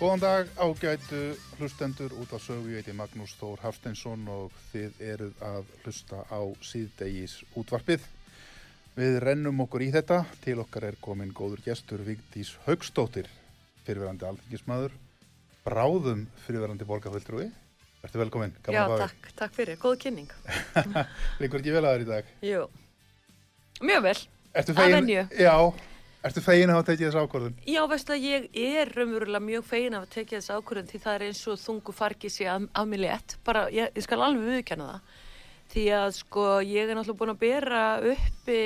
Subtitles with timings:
[0.00, 1.18] Góðan dag ágætu
[1.58, 6.40] hlustendur út á sögu, ég heiti Magnús Þór Hafsteinsson og þið eruð að hlusta á
[6.64, 8.06] síðdegis útvarpið.
[8.96, 13.28] Við rennum okkur í þetta, til okkar er komin góður gestur Vigdís Haugstóttir,
[13.84, 14.96] fyrirverandi alþingismadur,
[15.68, 17.50] bráðum fyrirverandi borgarfjöldrúi.
[18.00, 18.56] Ertu velkomin?
[18.72, 20.32] Já, takk, takk fyrir, góð kynning.
[21.44, 22.34] Liggur ekki vel að þér í dag?
[22.48, 22.64] Jú,
[23.84, 24.18] mjög vel,
[24.64, 25.28] að venju.
[25.44, 25.54] Já,
[26.20, 27.54] Erstu fegin að hafa tekið þessu ákvörðun?
[27.64, 31.14] Já, veistu að ég er raunverulega mjög fegin að hafa tekið þessu ákvörðun því það
[31.14, 34.50] er eins og þungu fargið sér af, af mig létt, bara ég, ég skal alveg
[34.50, 35.16] viðkjanna það.
[35.70, 37.82] Því að sko ég er náttúrulega búin að bera
[38.12, 38.60] uppi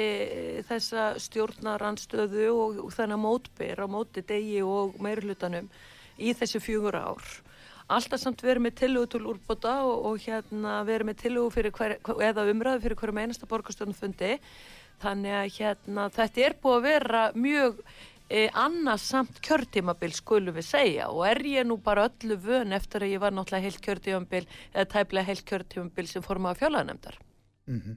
[0.66, 5.70] þessa stjórnaranstöðu og, og þannig að mótbyr á móti degi og meirulutanum
[6.18, 7.34] í þessu fjögur ár.
[7.94, 11.26] Alltaf samt verið með tilhugu til úrbota og, og hérna verið með
[11.76, 14.38] hver, eða umræðu fyrir hverju meinasta borgarstjórnfundi
[15.02, 17.80] þannig að hérna, þetta er búið að vera mjög
[18.28, 23.04] e, annars samt kjörtímabil skulum við segja og er ég nú bara öllu vön eftir
[23.04, 27.18] að ég var náttúrulega heilt kjörtímabil eða tæplega heilt kjörtímabil sem form af fjólaðanemdar
[27.66, 27.96] mm -hmm.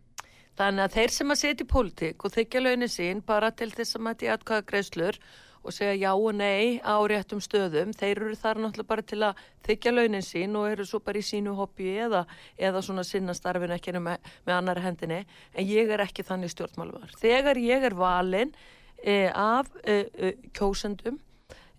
[0.57, 3.95] þannig að þeir sem að setja í pólitík og þykja launin sín bara til þess
[3.95, 5.19] að mæti aðkvæða greiðslur
[5.67, 7.91] og segja já og nei á réttum stöðum.
[7.97, 11.27] Þeir eru þar náttúrulega bara til að þykja launin sín og eru svo bara í
[11.27, 12.23] sínu hobby eða,
[12.57, 15.21] eða svona sinnastarfin ekki með, með annar hendinni.
[15.53, 18.55] En ég er ekki þannig stjórnmálvar þegar ég er valin
[19.03, 21.19] e, af e, e, kjósendum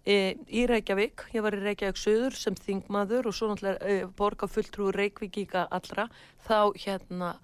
[0.04, 4.50] e, í Reykjavík ég var í Reykjavík söður sem þingmaður og svo náttúrulega e, borga
[4.50, 6.08] fulltrú Reykjavík allra
[6.46, 7.34] þá hérna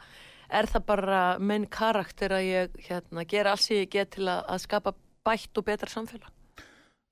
[0.55, 4.65] er það bara menn karakter að ég hérna, gera alls ég get til að, að
[4.67, 4.95] skapa
[5.25, 6.34] bætt og betra samfélag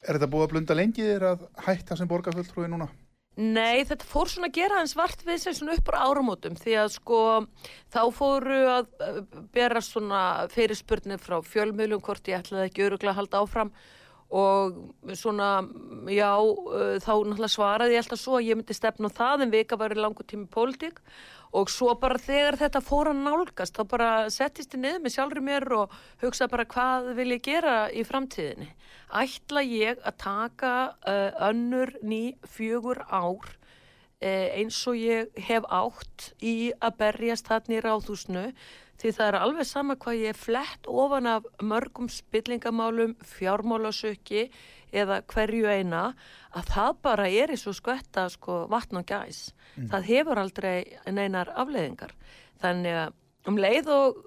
[0.03, 2.89] Er þetta búið að blunda lengi þér að hætta sem borgarfulltrúi núna?
[3.33, 6.75] Nei, þetta fór svona að gera hans vart við sig svona upp á áramótum því
[6.83, 7.21] að sko
[7.95, 9.21] þá fóru að uh,
[9.55, 10.21] bera svona
[10.53, 13.73] fyrirspurnir frá fjölmiðlum hvort ég ætlaði ekki öruglega að halda áfram
[14.33, 14.79] og
[15.13, 15.51] svona,
[16.09, 19.53] já, uh, þá náttúrulega svaraði ég alltaf svo að ég myndi stefna á það en
[19.53, 21.03] vika var í langu tími pólitík
[21.53, 25.45] og svo bara þegar þetta fór að nálgast þá bara settist ég niður með sjálfur
[25.45, 28.71] mér og hugsa bara hvað vil ég gera í framtíðinni.
[29.13, 30.73] Ætla ég að taka
[31.05, 37.77] uh, önnur ný fjögur ár uh, eins og ég hef átt í að berjast þarna
[37.77, 38.47] í ráðhúsnu
[39.03, 44.45] því það er alveg sama hvað ég er flett ofan af mörgum spillingamálum, fjármálasöki
[44.93, 46.03] eða hverju eina
[46.55, 49.49] að það bara er í svo skvetta sko, vatn og gæs.
[49.75, 49.89] Mm.
[49.91, 50.77] Það hefur aldrei
[51.11, 52.15] neinar afleiðingar.
[52.63, 54.21] Þannig að um leið og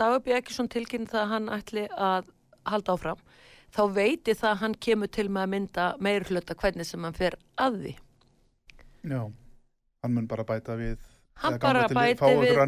[0.00, 2.30] Dagbjörn Ekkerson tilkynna það að hann ætli að
[2.68, 3.24] halda áfram,
[3.72, 7.16] þá veiti það að hann kemur til með að mynda meir hluta hvernig sem hann
[7.16, 7.94] fer að því.
[9.10, 9.20] Já,
[10.04, 11.09] hann mun bara bæta við
[11.40, 12.58] hann bara bæti við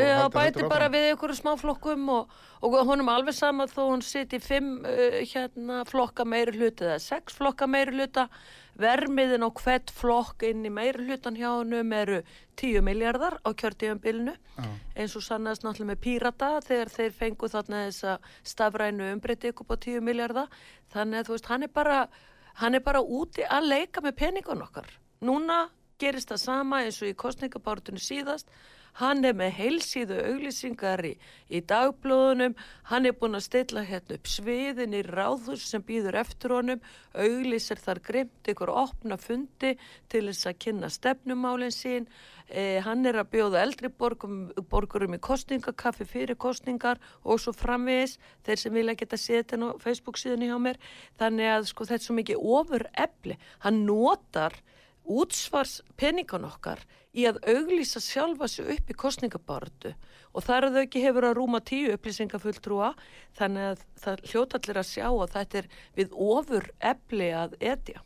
[0.00, 2.32] já, bæti bara við einhverju smáflokkum og,
[2.64, 7.36] og honum alveg sama þó hún siti fimm uh, hérna, flokka meiri hluti eða sex
[7.36, 8.28] flokka meiri hluta
[8.80, 12.22] vermiðin og hvert flokk inn í meiri hlutan hjá hennum eru
[12.60, 14.32] 10 miljardar á kjörtíðanbílinu
[14.96, 18.16] eins og sannast náttúrulega með pírata þegar þeir fengu þarna þessa
[18.54, 20.48] stafrænu umbreytti ykkur på 10 miljardar
[20.94, 22.00] þannig að þú veist hann er bara
[22.60, 24.88] hann er bara úti að leika með peningun okkar.
[25.24, 25.66] Núna
[26.00, 28.50] gerist það sama eins og í kostningabártunni síðast.
[28.98, 31.12] Hann er með heilsíðu auglýsingar í,
[31.46, 32.56] í dagblóðunum
[32.90, 36.82] hann er búin að stilla hérna upp sviðin í ráðhús sem býður eftir honum
[37.14, 39.76] auglýsir þar grimt ykkur opna fundi
[40.10, 42.08] til þess að kynna stefnumálinn sín.
[42.50, 48.16] Eh, hann er að bjóða eldri borgum, borgurum í kostningakaffi fyrir kostningar og svo framvegis.
[48.42, 50.82] Þeir sem vilja geta setja á Facebook síðan hjá mér.
[51.20, 54.58] Þannig að sko þetta er svo mikið ofur efli hann notar
[55.10, 56.82] útsvars peningan okkar
[57.16, 59.94] í að auglýsa sjálfa sig upp í kostningabartu
[60.30, 62.92] og þar að þau ekki hefur að rúma tíu upplýsingafulltrúa
[63.38, 65.68] þannig að það hljótallir að sjá að þetta er
[65.98, 68.04] við ofur efli að etja.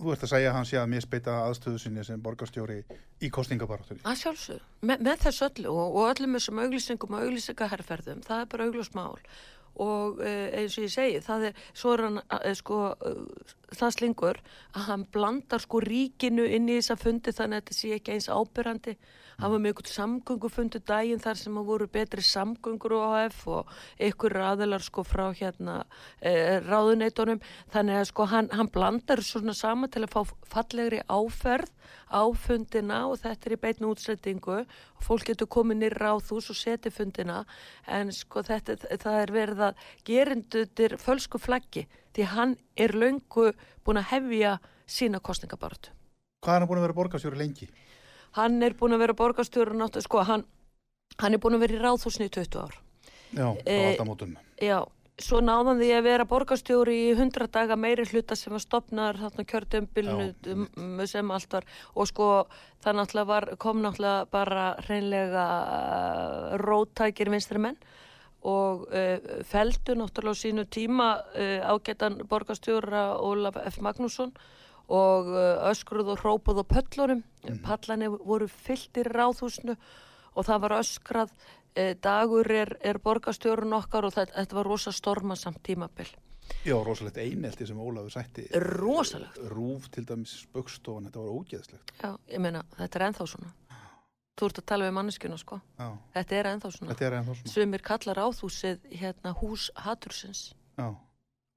[0.00, 2.78] Þú ert að segja að hann sé að misbeita aðstöðu sinni sem borgarstjóri
[3.20, 4.00] í kostningabartunni.
[4.08, 8.52] Að sjálfsög, Me, með þess öllu og, og öllum þessum auglýsingum og auglýsingaherrferðum, það er
[8.54, 9.18] bara augljósmál
[9.80, 12.80] og eh, eins og ég segi það er, svo er hann eh, sko
[13.76, 14.40] það slingur
[14.74, 18.28] að hann blandar sko ríkinu inn í þessa fundi þannig að þetta sé ekki eins
[18.30, 18.96] ábyrrandi
[19.40, 23.74] hann var með einhvern samgöngufundu daginn þar sem að voru betri samgöngur og AF og
[23.98, 25.80] einhver aðelar sko frá hérna
[26.20, 27.40] e, ráðuneitunum
[27.72, 31.72] þannig að sko hann, hann blandar svona sama til að fá fallegri áferð
[32.10, 36.58] áfundina og þetta er í beitnu útsettingu og fólk getur komið nýra á þús og
[36.58, 37.44] seti fundina.
[37.86, 41.86] En sko þetta það er verið að gerindutir fölsku flaggi
[42.16, 43.50] því hann er löngu
[43.84, 44.58] búin að hefja
[44.90, 45.94] sína kostningabartu.
[46.44, 47.68] Hvað er hann búin að vera borgarstjóri lengi?
[48.38, 50.46] Hann er búin að vera náttúrulega, sko, hann,
[51.18, 52.80] hann er búin að vera í ráðhúsni í 20 ár.
[53.30, 54.34] Já, á e, aldamótum.
[54.58, 54.78] Já,
[55.20, 59.46] svo náðan því að vera borgarstjóri í 100 daga meiri hluta sem var stopnar þarna
[59.52, 62.28] kjörðumbilinu sem allt var og sko
[62.82, 65.46] það náttúrulega var, kom náttúrulega bara hreinlega
[66.62, 67.78] rótækir vinstri menn
[68.42, 73.80] og uh, feldu náttúrulega á sínu tíma uh, ágætan borgarstjóra Ólaf F.
[73.84, 74.32] Magnússon
[74.88, 77.22] og uh, öskruð og hrópuð á pöllunum.
[77.44, 77.60] Mm.
[77.64, 79.76] pallanir voru fyllt í ráðhúsnu
[80.34, 81.30] og það var öskrað
[82.02, 86.10] dagur er, er borgarstjórun okkar og þetta, þetta var rosa stormasamt tímabill
[86.66, 88.48] Já, rosalegt einelti sem Ólafur sætti.
[88.58, 89.38] Rosalegt.
[89.54, 91.92] Rúf til dæmis spöggstofan, þetta var ógeðslegt.
[92.02, 93.54] Já, ég meina, þetta er enþá svona
[94.40, 95.86] Þú ert að tala við manneskjuna sko Já.
[96.16, 97.52] Þetta er ennþá svona, svona.
[97.52, 100.42] Sumir kallar áþúsið hérna hús hatursins
[100.80, 100.88] Já.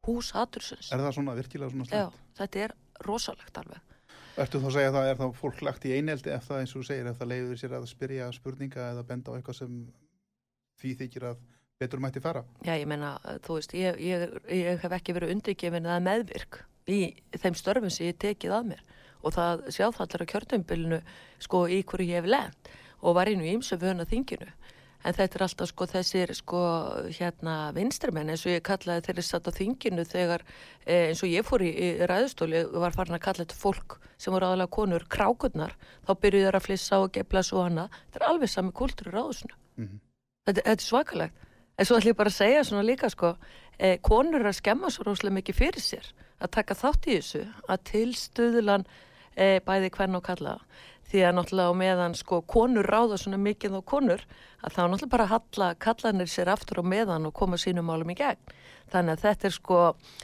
[0.03, 2.03] Hús hatursins Er það svona virkilega svona slett?
[2.03, 2.75] Já, þetta er
[3.07, 3.89] rosalegt alveg
[4.43, 6.71] Ertu þá að segja að það er þá fólk lagt í eineldi ef það eins
[6.75, 9.75] og segir, ef það leiður sér að spyrja spurninga eða benda á eitthvað sem
[10.81, 11.43] því þykir að
[11.83, 12.41] betur mætti fara?
[12.65, 13.11] Já, ég menna,
[13.45, 16.99] þú veist, ég, ég, ég hef ekki verið undirgefin eða meðvirk í
[17.37, 18.81] þeim störfum sem ég tekið að mér
[19.23, 20.99] og það sjá það allir á kjörtumbilinu
[21.41, 24.47] sko í hverju ég hef lend og var einu ímsu vöna þinginu.
[25.03, 26.59] En þetta er alltaf sko þessir sko
[27.11, 30.45] hérna vinstrimenn eins og ég kallaði þeirri satt á þinginu þegar
[30.85, 34.31] eh, eins og ég fór í, í ræðustóli var farin að kalla þetta fólk sem
[34.31, 35.75] voru aðalega konur krákurnar
[36.07, 39.15] þá byrjuði það að flissa og gefla svo hana þetta er alveg sami kultur í
[39.17, 39.99] ráðusinu mm -hmm.
[40.47, 41.49] þetta, þetta er svakalegt.
[41.77, 43.35] En svo ætlum ég bara að segja svona líka sko
[43.77, 47.43] eh, konur er að skemma svo róslega mikið fyrir sér að taka þátt í þessu
[47.67, 48.85] að tilstuðlan
[49.35, 50.57] e, bæði hvern og kalla
[51.13, 54.23] því að náttúrulega á meðan sko konur ráða svona mikið á konur
[54.65, 58.17] að þá náttúrulega bara halla kallanir sér aftur á meðan og koma sínum málum í
[58.17, 58.41] gegn.
[58.89, 59.77] Þannig að þetta er sko,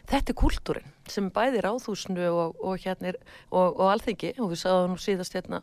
[0.10, 4.96] þetta er kultúrin sem bæðir áþúsnu og, og hérna og, og alþingi og við sáðum
[4.96, 5.62] nú síðast hérna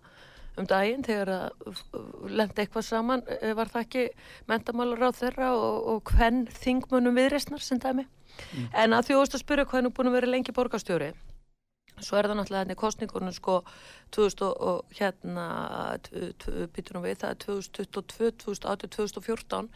[0.57, 4.07] um daginn þegar að lendi eitthvað saman eh, var það ekki
[4.49, 8.07] mentamálar á þeirra og, og hvern þingmunum viðreysnar sem dæmi.
[8.55, 8.71] Mm.
[8.73, 11.13] En að þjóðast að spyrja hvað er nú búin að vera lengi borgarstjóri
[12.01, 13.61] svo er það náttúrulega hérna í kostningunum sko
[14.15, 15.47] 2000 og hérna
[16.75, 19.71] býtur nú við það er 2022, 2018, 2014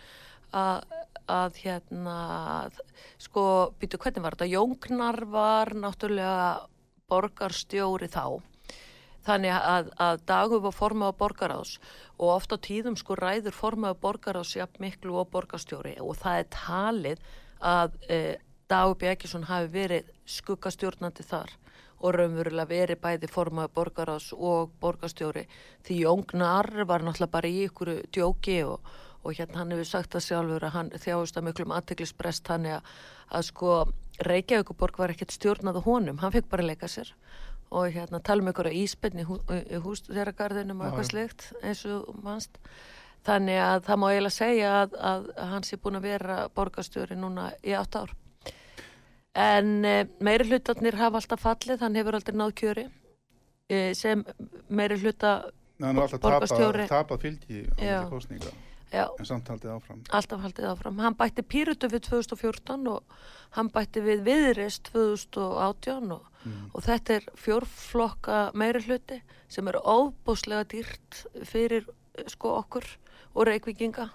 [0.56, 0.84] að,
[1.30, 2.18] að hérna
[3.22, 3.44] sko
[3.80, 4.52] býtur hvernig var þetta?
[4.52, 6.68] Jóngnar var náttúrulega
[7.10, 8.40] borgarstjóri þá.
[9.26, 11.72] Þannig að, að dagur var formað á borgarás
[12.16, 15.98] og ofta tíðum sko ræður formað á borgarás jafn miklu og borgarstjóri.
[16.00, 17.26] Og það er talið
[17.60, 18.20] að e,
[18.70, 21.52] Dagur Bjækisson hafi verið skuggastjórnandi þar
[22.00, 25.47] og raunverulega verið bæði formaði borgarás og borgarstjóri.
[25.87, 28.80] Því Jóngnar var náttúrulega bara í ykkur djóki og,
[29.23, 32.78] og hérna hann hefur sagt það sjálfur að hann þjáist að miklum aðteglisbrest hann er
[32.78, 32.95] að,
[33.30, 33.75] að sko
[34.21, 37.12] Reykjavíkuborg var ekkert stjórnað honum, hann fekk bara leika sér.
[37.71, 39.38] Og hérna tala um ykkur að íspenni hú,
[39.85, 42.59] húst þeirra garðinum og eitthvað slikt eins og mannst
[43.26, 47.50] þannig að það má eiginlega segja að, að, hann sé búin að vera borgarstjóri núna
[47.62, 48.14] í átt ár
[49.34, 52.87] en e, meiri hlutarnir hafa alltaf fallið, hann hefur aldrei náð kjöri.
[53.70, 54.25] E, sem
[54.68, 55.38] meiri hluta
[55.80, 58.50] borgarstjóri tapað fylgi á þetta kostninga
[58.90, 59.99] Já, en samt haldið áfram.
[60.18, 63.20] Alltaf haldið áfram, hann bætti Pírutu við 2014 og
[63.54, 66.64] hann bætti við Viðrist 2018 og, mm.
[66.75, 71.87] og þetta er fjórflokka meiri hluti sem er óbúslega dýrt fyrir
[72.34, 72.88] sko okkur
[73.37, 74.08] og reykvikinga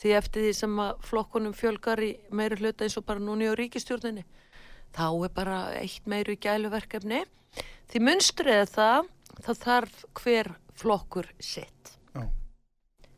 [0.00, 3.54] því eftir því sem að flokkunum fjölgar í meiri hluti eins og bara núni á
[3.58, 4.24] ríkistjórninni
[4.92, 7.22] þá er bara eitt meiru gæluverkefni.
[7.92, 9.10] Því munstrið það
[9.42, 11.96] þá þarf hver flokkur sitt.
[12.14, 12.24] Já.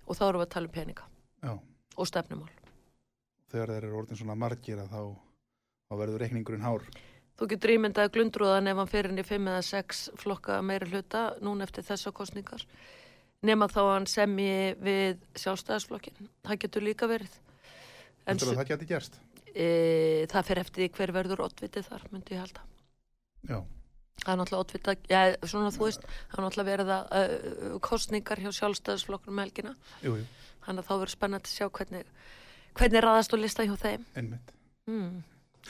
[0.06, 1.08] og þá erum við að tala um peninga.
[1.44, 1.54] Já.
[1.94, 2.50] og stefnumál.
[3.52, 5.02] Þegar þeir eru orðin svona margir að þá,
[5.88, 6.86] þá verður reikningurinn hár.
[7.34, 11.22] Þú getur ímyndað glundrúðan ef hann fyrir inn í 5 eða 6 flokka meira hluta
[11.42, 12.62] núna eftir þessu kostningar
[13.44, 17.34] nema þá hann semji við sjálfstæðisflokkin það getur líka verið.
[18.26, 19.18] En það getur gerst
[19.54, 22.64] e, það fer eftir hver verður oddvitið þar, myndi ég halda.
[23.48, 23.58] Já.
[24.22, 25.20] Það er náttúrulega oddvitað, já,
[25.50, 29.74] svona þú veist það er náttúrulega verið að uh, kostningar hjá sjálfstæðisflokknum helgina.
[30.04, 30.26] Jú, jú.
[30.64, 32.10] þannig að þá verður spennandi að sjá hvernig
[32.78, 34.06] hvernig raðast og lista hjá þeim.
[34.18, 34.54] Einmitt.
[34.90, 35.18] Mm,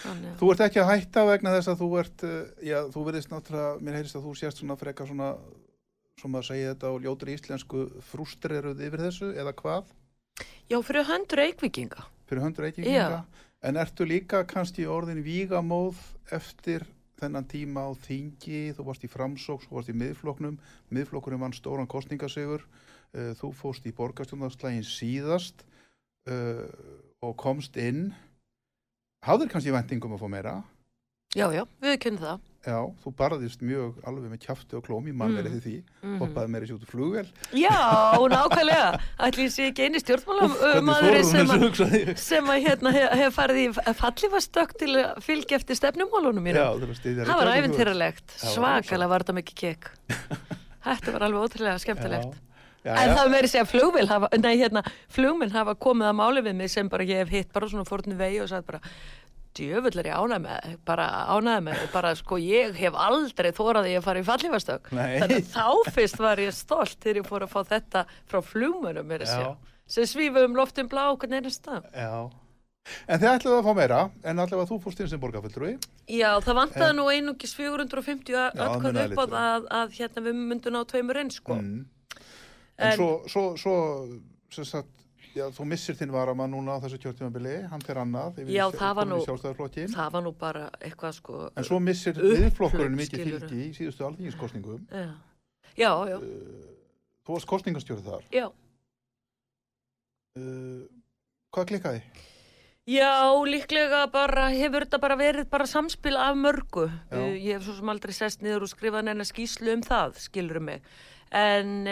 [0.02, 2.38] þannig, Þú ert ekki að hætta vegna þess að þú ert uh,
[2.68, 5.30] já, þú verðist náttúrulega, mér heyrist að þú sést svona freka svona,
[6.20, 9.92] svona að segja þetta á ljótur íslensku frústreruð yfir þessu, eða hvað?
[10.68, 13.24] Já, fyrir höndur eikvikinga Fyrir höndur eikvikinga
[13.64, 15.96] En ertu líka kannski orðin vígamóð
[16.36, 16.84] eftir
[17.16, 20.58] þennan tíma á þingi, þú varst í framsóks, þú varst í miðfloknum,
[20.92, 25.64] miðflokkurinn vann stóran kostningasegur, uh, þú fóst í borgarstjóndagslægin síðast
[26.28, 26.66] uh,
[27.24, 28.10] og komst inn.
[29.24, 30.56] Háður kannski vendingum að fá meira?
[31.32, 32.44] Já, já, við kynum það.
[32.64, 35.64] Já, þú barðist mjög alveg með kæfti og klóm í mannverið mm.
[35.64, 37.24] því, mm hoppaði meira sér út úr flugvel.
[37.52, 37.74] Já,
[38.32, 39.00] nákvæmlega.
[39.26, 41.52] Ætli sé ekki eini stjórnmálamöðurinn sem,
[42.22, 43.66] sem að hérna, hef, hef farið í
[44.00, 46.62] fallifastökk til að fylgja eftir stefnumálunum mínu.
[46.62, 47.30] Já, það var stýðjar.
[47.30, 48.38] Það var æfintýralegt.
[48.40, 49.92] Svakalega var þetta mikið kekk.
[50.84, 52.32] Þetta var alveg ótrúlega skemmtilegt.
[52.32, 52.54] Já.
[52.84, 54.82] Já, en það verður segja flugminn hafa, hérna,
[55.54, 58.42] hafa komið að máli við mig sem bara ég hef hitt bara svona fórnu vegi
[58.44, 58.80] og sagði bara
[59.58, 64.06] djöfull er ég ánæg með, bara ánæg með, bara sko ég hef aldrei þóraði að
[64.06, 64.92] fara í fallífastök.
[64.94, 69.26] Þannig þá fyrst var ég stolt þegar ég fór að fá þetta frá flúmurum mér
[69.26, 69.50] að sjá,
[69.96, 71.86] sem svífum um loftum blá okkur neina stað.
[71.94, 72.26] Já,
[73.08, 75.74] en þið ætlaðu að fá meira, en allavega þú fórst inn sem borgarfulltrúi.
[76.10, 77.00] Já, það vantaði en...
[77.00, 81.40] nú einungis 450 aðkvæðu upp á það að, að hérna við myndum á tveimur eins
[81.40, 81.58] sko.
[81.60, 81.84] Mm.
[82.74, 83.76] En, en svo, svo, svo,
[84.50, 84.93] svo sagt,
[85.34, 89.08] Já, þú missir þinn varamann núna á þessu kjörtímanbili, hann fer annað Já, það var,
[89.10, 94.06] nú, það var nú bara eitthvað sko En svo missir viðflokkurinn mikið fylgi í síðustu
[94.06, 95.08] alþingiskostningum Já,
[95.74, 96.18] já, já.
[96.20, 96.68] Uh,
[97.24, 98.28] Þú varst kostningastjórið þar.
[98.36, 98.44] Já.
[100.38, 100.84] Uh,
[101.54, 102.02] Hvað klikkaði?
[102.90, 106.84] Já, líklega bara, hefur þetta bara verið bara samspil af mörgu.
[107.08, 110.68] Uh, Ég hef svo sem aldrei sest niður og skrifað neina skýslu um það, skilurum
[110.68, 110.86] mig.
[111.34, 111.88] En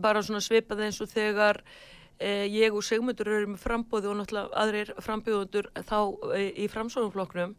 [0.00, 1.91] bara svona svipað eins og þegar eh,
[2.22, 5.98] ég og Sigmundur erum frambóði og náttúrulega aðrir frambjóðundur þá
[6.36, 7.54] eh, í framsóðumflokknum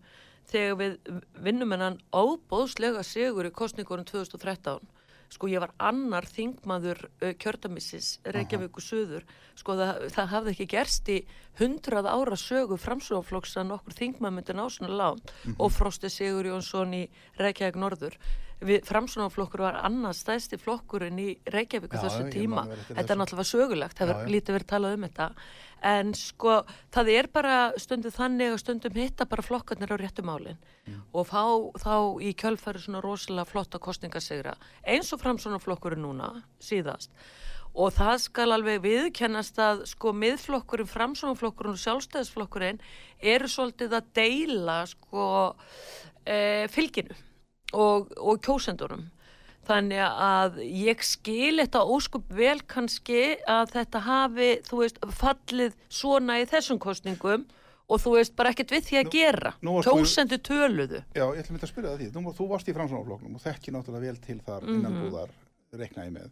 [0.52, 0.98] þegar við
[1.46, 4.84] vinnum hennan ábóðslega sigur í kostningunum 2013
[5.34, 9.26] sko ég var annar þingmaður uh, kjördamissis Reykjavík og Suður.
[9.58, 11.20] Sko það, það hafði ekki gerst í
[11.58, 15.22] hundrað ára sögu framsóflokks að nokkur þingmaður myndi ná svona lán.
[15.24, 15.56] Mm -hmm.
[15.58, 17.04] og Frosti Sigur Jónsson í
[17.42, 18.18] Reykjavík Norður
[18.68, 22.66] við, framsunaflokkur var annars stæðsti flokkurinn í Reykjavík á Já, þessu ég tíma.
[22.90, 25.30] Þetta er náttúrulega sögulegt, Já, hefur lítið verið talað um þetta.
[25.84, 26.58] En sko,
[26.96, 31.00] það er bara stundum þannig og stundum hitta bara flokkarnir á réttu málinn Mm.
[31.16, 31.44] og fá
[31.80, 34.52] þá í kjölfæri svona rosalega flotta kostningasegra
[34.84, 37.08] eins og framsunaflokkurinn núna síðast
[37.74, 42.82] og það skal alveg viðkennast að sko miðflokkurinn, framsunaflokkurinn og sjálfstæðisflokkurinn
[43.24, 45.24] eru svolítið að deila sko
[46.28, 47.16] e, fylginu
[47.74, 49.10] og, og kjósendurum
[49.68, 56.42] þannig að ég skil þetta óskup vel kannski að þetta hafi, þú veist, fallið svona
[56.42, 57.46] í þessum kostningum
[57.88, 61.40] og þú veist bara ekkert við því að gera nú þú- kjósendu töluðu Já, ég
[61.44, 62.12] ætlum þetta að spyrja það því.
[62.12, 65.00] Þú, þú varst í framsvonarfloknum og þekki náttúrulega vel til þar Mhm.
[65.04, 65.30] búðar,
[65.74, 66.30] reikna ég með.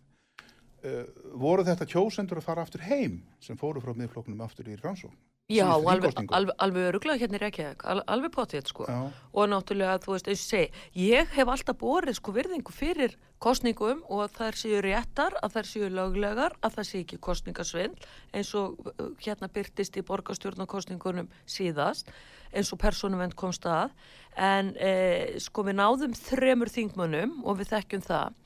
[0.82, 1.06] Uh,
[1.38, 5.14] voru þetta kjósendur að fara aftur heim sem fóru frá miðflokknum aftur í framsvon?
[5.52, 6.36] Já, Síðustu alveg, þingkosningum?
[6.38, 8.88] alveg, alveg öruglega hérna í Reykjavík, al, alveg potið sko.
[9.36, 14.04] Og náttúrulega þú veist, eins og segi, ég hef alltaf borið sko virðingu fyrir kostningum
[14.08, 18.52] og að þær séu réttar, að þær séu löglegar, að það sé ekki kostningasvindl eins
[18.58, 22.12] og uh, hérna byrtist í borgarstjórnarkostningunum síðast
[22.52, 23.94] eins og persónuvend komst að.
[24.36, 28.38] En eh, sko við náðum þremur þingmönnum og við þekkjum það.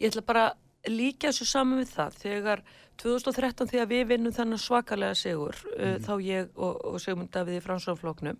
[0.00, 0.46] Ég ætla bara
[0.90, 2.20] líka þessu saman við það.
[2.22, 2.64] Þegar
[3.02, 7.64] 2013 þegar við vinnum þannig svakalega sigur uh, þá ég og, og Sigmund Davíð í
[7.64, 8.38] fransáfloknum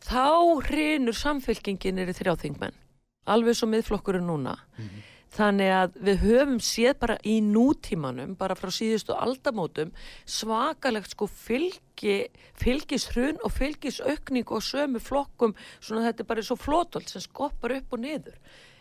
[0.00, 0.26] þá
[0.68, 2.76] hrinur samfélkingin er í þrjáþingmenn
[3.30, 4.56] alveg svo miðflokkurinn núna.
[5.30, 9.92] Þannig að við höfum séð bara í nútímanum, bara frá síðustu aldamótum,
[10.26, 12.16] svakalegt sko fylgi,
[12.58, 17.94] fylgishrun og fylgisaukning og sömu flokkum, svona þetta er bara svo flótolt sem skoppar upp
[17.94, 18.40] og niður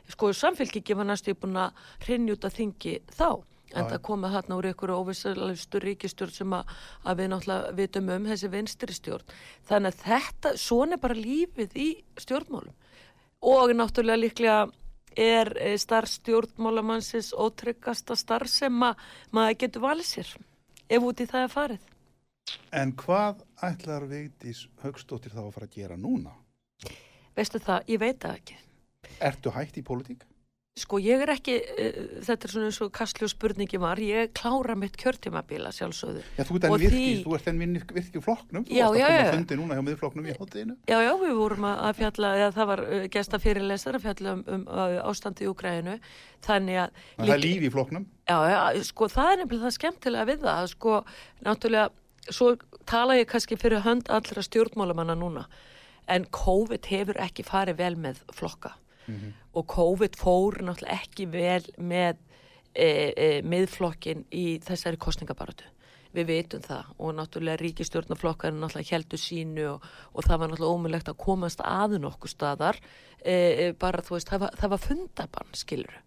[0.09, 3.29] sko samfélkingi var næstu búin að hrinja út að þingi þá
[3.77, 6.71] en það komið þarna úr ykkur óvissalustu ríkistjórn sem að,
[7.05, 9.33] að við náttúrulega vitum um þessi vinstri stjórn
[9.69, 12.73] þannig að þetta, svona er bara lífið í stjórnmálum
[13.49, 14.59] og náttúrulega líklega
[15.19, 18.97] er eh, starf stjórnmálamannsins ótryggasta starf sem að
[19.35, 20.33] maður getur valið sér
[20.89, 21.87] ef út í það er farið.
[22.73, 26.33] En hvað ætlar Vigdís Högstóttir þá að fara að gera núna?
[27.37, 28.57] Veistu það, ég veit það ekki.
[29.19, 30.25] Ertu hætt í pólitík?
[30.79, 34.77] Sko ég er ekki, uh, þetta er svona eins og kastljó spurningi var, ég klára
[34.79, 36.21] mitt kjörtímabíla sjálfsögðu.
[36.37, 38.77] Já, þú ert enn Og virki, því- þú ert enn virki, virki í flokknum, þú
[38.77, 39.25] Já, varst að já, koma já.
[39.25, 40.77] að fundi núna hjá miðflokknum í hátteginu.
[40.87, 44.43] Já, já, við vorum að fjalla, eða það var uh, gesta fyrirlesar að fjalla um,
[44.47, 45.99] um uh, ástandi í Úgræðinu,
[46.47, 46.89] þannig að...
[47.17, 48.07] Það er líf í flokknum.
[48.29, 50.99] Já, já, sko það er nefnilega það skemmtilega við það, að sko
[51.43, 51.89] náttúrulega,
[52.29, 52.53] svo
[52.85, 55.49] tala ég kannski fyrir hönd allra stjórnmálamanna núna,
[56.07, 58.77] en COVID hefur ekki farið vel með flokka
[59.53, 62.17] og COVID fór náttúrulega ekki vel með
[62.73, 65.67] e, e, miðflokkin í þessari kostningabaratu.
[66.13, 66.85] Við veitum það.
[66.97, 71.99] Og náttúrulega ríkistjórnarflokkarinn náttúrulega heldur sínu og, og það var náttúrulega ómulegt að komast að
[72.01, 72.79] nokkuð staðar,
[73.21, 75.99] e, e, bara þú veist, það var, það var fundabann, skilur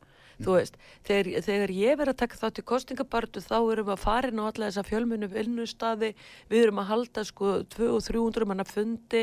[0.42, 4.02] Þú veist, þegar, þegar ég verið að taka þátt í kostningabartu þá erum við að
[4.02, 6.10] fara inn á alla þessa fjölmunni vinnustadi,
[6.50, 9.22] við erum að halda sko 200 og 300 manna fundi,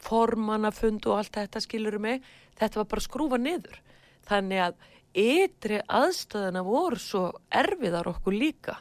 [0.00, 2.28] formanna fundi og allt þetta skilurum mig,
[2.60, 3.78] þetta var bara að skrúfa niður.
[4.30, 4.76] Þannig að
[5.20, 8.76] ytri aðstöðuna voru svo erfiðar okkur líka.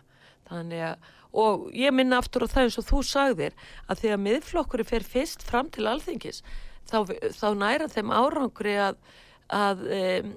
[0.49, 1.07] Þannig að,
[1.39, 5.45] og ég minna aftur á það eins og þú sagðir, að þegar miðflokkurinn fer fyrst
[5.45, 6.43] fram til alþingis,
[6.89, 7.01] þá,
[7.37, 9.01] þá næra þeim árangri að
[9.49, 10.33] að um,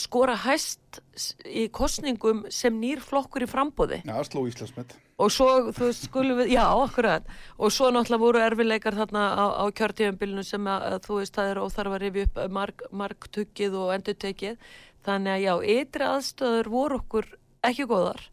[0.00, 1.00] skora hæst
[1.44, 4.96] í kostningum sem nýr flokkur í frambóði Já, sló Íslandsmet.
[5.18, 7.28] Og svo, þú veist, skulum við, já, akkurat.
[7.58, 11.62] Og svo náttúrulega voru erfileikar þarna á, á kjörtíðanbylnu sem að, þú veist, það er
[11.62, 14.58] óþarf að rifja upp marg, margtuggið og endurtekið.
[15.04, 17.30] Þannig að já, ytri aðstöður voru okkur
[17.70, 18.26] ekki góðar.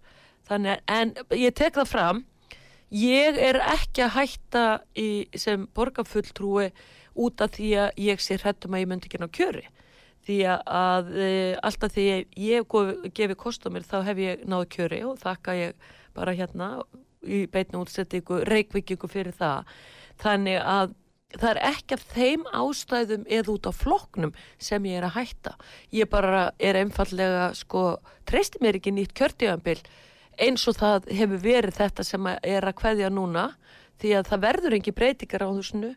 [0.50, 2.26] Þannig að, en ég tek það fram
[2.92, 4.64] ég er ekki að hætta
[5.00, 6.72] í, sem borgarfulltrúi
[7.22, 9.64] út af því að ég sé hrættum að ég myndi ekki ná kjöri.
[10.28, 11.30] Því að, e,
[11.66, 12.04] alltaf því
[12.38, 15.88] ég hef gof- gefið kost á mér þá hef ég náðu kjöri og þakka ég
[16.18, 16.74] bara hérna
[17.22, 19.70] í beitni útsettingu, reikvikingu fyrir það.
[20.22, 20.96] Þannig að
[21.38, 25.56] það er ekki af þeim ástæðum eða út á flokknum sem ég er að hætta.
[25.96, 29.80] Ég bara er einfallega sko, treysti mér ekki nýtt kjörtíðanbill
[30.42, 33.52] eins og það hefur verið þetta sem er að kveðja núna
[34.02, 35.96] því að það verður engi breytingar á eh,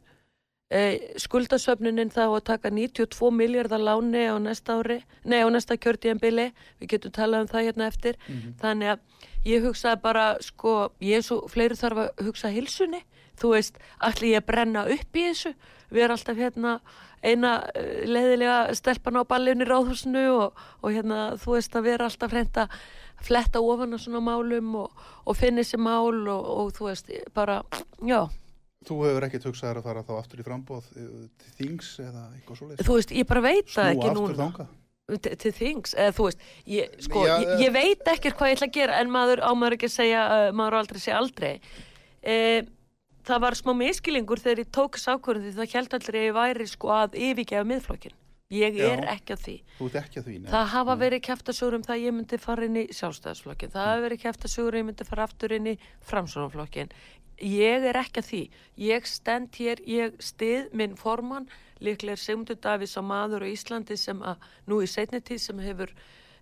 [1.20, 6.88] skuldasöfnunin þá að taka 92 miljardar láni á næsta ári, nei á næsta kjörtíðanbili, við
[6.88, 8.16] getum talað um það hérna eftir,
[8.60, 8.98] þannig að
[9.44, 13.04] ég hugsaði bara, sko, ég er svo, fleiri þarf að hugsa hilsunni,
[13.36, 15.54] þú veist, allir ég að brenna upp í þessu,
[15.90, 16.80] við erum alltaf hérna
[17.24, 22.08] eina eh, leiðilega stelpan á ballinu í ráðhúsinu og, og hérna, þú veist, að vera
[22.08, 22.68] alltaf hreinda
[23.24, 27.62] fletta ofan á svona málum og, og finna þessi mál og, og þú veist, bara,
[28.04, 28.26] já,
[28.84, 31.10] Þú hefur ekkert hugsaður að fara þá aftur í frambóð eh,
[31.42, 32.86] til þings eða eitthvað svo leiðis.
[32.88, 34.38] þú veist, ég bara veit það ekki aftur núna.
[34.42, 34.72] þangað.
[35.24, 37.64] til, til þings, eða þú veist ég, sko, Já, ég, eh.
[37.64, 40.24] ég veit ekkert hvað ég ætla að gera en maður á maður ekki að segja
[40.24, 42.60] uh, maður aldrei segja aldrei uh,
[43.24, 46.36] það var smá miskilingur þegar ég tók þess ákvörðin því það held allir að ég
[46.38, 48.16] væri sko að yfirgefa miðflokkin
[48.54, 48.86] ég Já.
[48.92, 50.48] er ekki að því Þú ert ekki að því, nei.
[50.52, 53.72] Það hafa verið kæftasögur um það að ég myndi fara inn í sjálfstæðisflokkin.
[53.74, 55.74] Það hafa verið kæftasögur að ég myndi fara aftur inn í
[56.10, 56.92] framsónaflokkin.
[57.42, 58.42] Ég er ekki að því.
[58.78, 61.48] Ég stend hér, ég stið minn formann,
[61.82, 65.58] líklega er Sigmundur Davís á maður á Íslandi sem að nú í setni tíð sem
[65.64, 65.90] hefur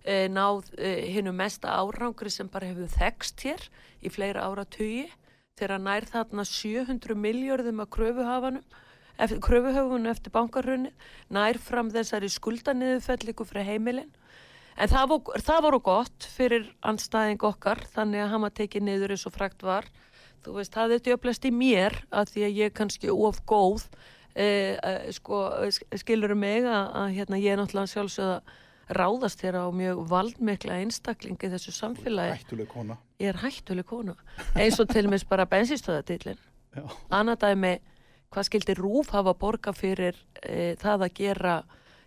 [0.05, 3.67] e, náð e, hinnu mesta árangri sem bara hefur þekst hér
[4.05, 5.09] í fleira ára tugi
[5.57, 8.63] þegar nær þarna 700 miljörðum að kröfuhafanum
[9.17, 10.93] eftir, kröfuhöfunum eftir bankarunni
[11.33, 14.13] nær fram þessari skuldaniðufelliku fyrir heimilin.
[14.73, 19.13] En það, vor, það voru gott fyrir anstæðing okkar þannig að hann var tekið niður
[19.13, 19.89] eins og frækt var
[20.43, 23.87] þú veist, það er djöflast í mér að því að ég er kannski of góð
[24.35, 25.45] eh, eh, sko,
[26.01, 28.61] skilur mig að, að hérna, ég er náttúrulega sjálfsögða
[28.93, 32.97] ráðast þér á mjög valdmikla einstaklingi þessu samfélagi Hættuleg kona.
[33.21, 34.15] ég er hættuleg kona
[34.59, 36.39] eins og til og meins bara bensinstöðatillin
[36.75, 36.83] Já.
[37.09, 37.73] annað dæmi
[38.33, 41.55] hvað skildi Rúf hafa borga fyrir e, það að gera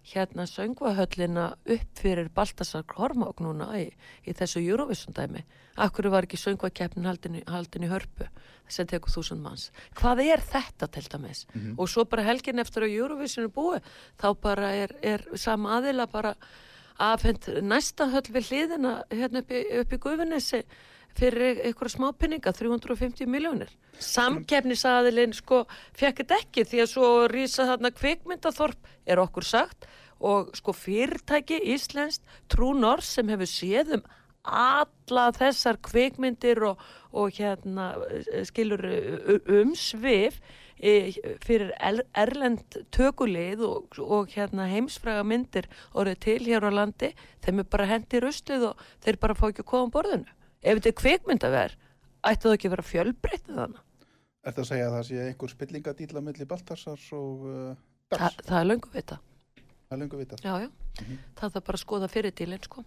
[0.07, 3.89] hérna söngvahöllina upp fyrir Baltasar Kormák núna í,
[4.27, 5.47] í þessu Eurovision dæmi
[5.77, 8.29] akkur var ekki söngvakeppnin haldin, haldin í hörpu
[8.69, 9.71] sem tekur þúsund manns?
[9.99, 11.47] Hvað er þetta til dæmis?
[11.77, 16.09] Og svo bara helgin eftir að Eurovision er búið þá bara er, er sama aðila
[16.11, 16.35] bara
[16.99, 20.63] afhend næsta höll við hliðina hérna upp í, í Guðunessi
[21.17, 23.71] fyrir einhverja smápinninga, 350 miljónir.
[24.03, 25.63] Samkefnisaðilinn sko
[25.97, 29.89] fekk þetta ekki því að svo rísa þarna kvikmyndaþorp er okkur sagt.
[30.17, 34.07] Og sko fyrirtæki Íslenskt Trú Norsk sem hefur séð um
[34.47, 36.81] alla þessar kvikmyndir og,
[37.17, 40.39] og hérna eh, skilur eh, umsvif
[40.79, 41.13] eh,
[41.45, 47.13] fyrir er- erlend tökulið og, og hérna heimsfræga myndir orðið til hér á landi
[47.47, 50.31] þeim er bara hendi ruslið og þeir bara fá ekki að koma á borðinu
[50.63, 51.77] ef þetta er kvikmyndaver
[52.27, 53.83] ætti það ekki að vera fjölbreytið þannig
[54.47, 57.71] Er það að segja að það sé einhver spillingadíla milli Baltarsars og uh,
[58.13, 58.37] Þa, Dags?
[58.47, 59.17] það er löngu vita
[59.87, 60.45] Það er lengur vitað.
[60.47, 60.69] já, já.
[61.39, 62.85] það þarf bara að skoða fyrirtílinn sko.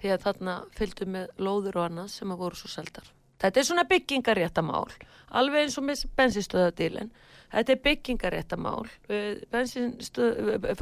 [0.00, 3.12] Því að þarna fylgdu með lóður og annað sem að voru svo seldar.
[3.42, 4.88] Þetta er svona byggingaréttamál
[5.34, 7.10] alveg eins og með bensinstöðadílinn
[7.54, 8.86] þetta er byggingaréttamál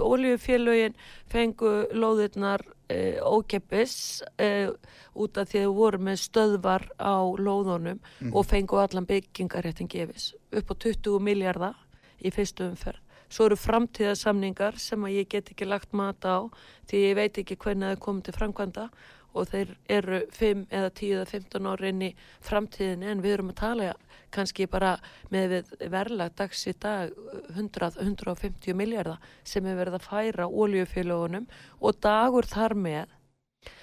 [0.07, 0.97] oljufélögin
[1.33, 4.73] fengu lóðirnar uh, ókeppis uh,
[5.15, 8.01] út af því að voru með stöðvar á lóðunum
[8.33, 11.79] og fengu allan byggingaréttin gefis upp á 20 miljardar
[12.23, 13.02] í fyrstu umferð
[13.33, 16.45] svo eru framtíðasamningar sem að ég get ekki lagt mat á
[16.91, 18.87] því ég veit ekki hvernig það komið til framkvæmda
[19.33, 22.11] og þeir eru 5 eða 10 eða 15 ári inn í
[22.45, 23.89] framtíðinni en við erum að tala
[24.33, 24.93] kannski bara
[25.33, 27.13] með við verðlag dags í dag
[27.57, 31.49] 100-150 miljardar sem er verið að færa oljufélagunum
[31.81, 33.19] og dagur þar með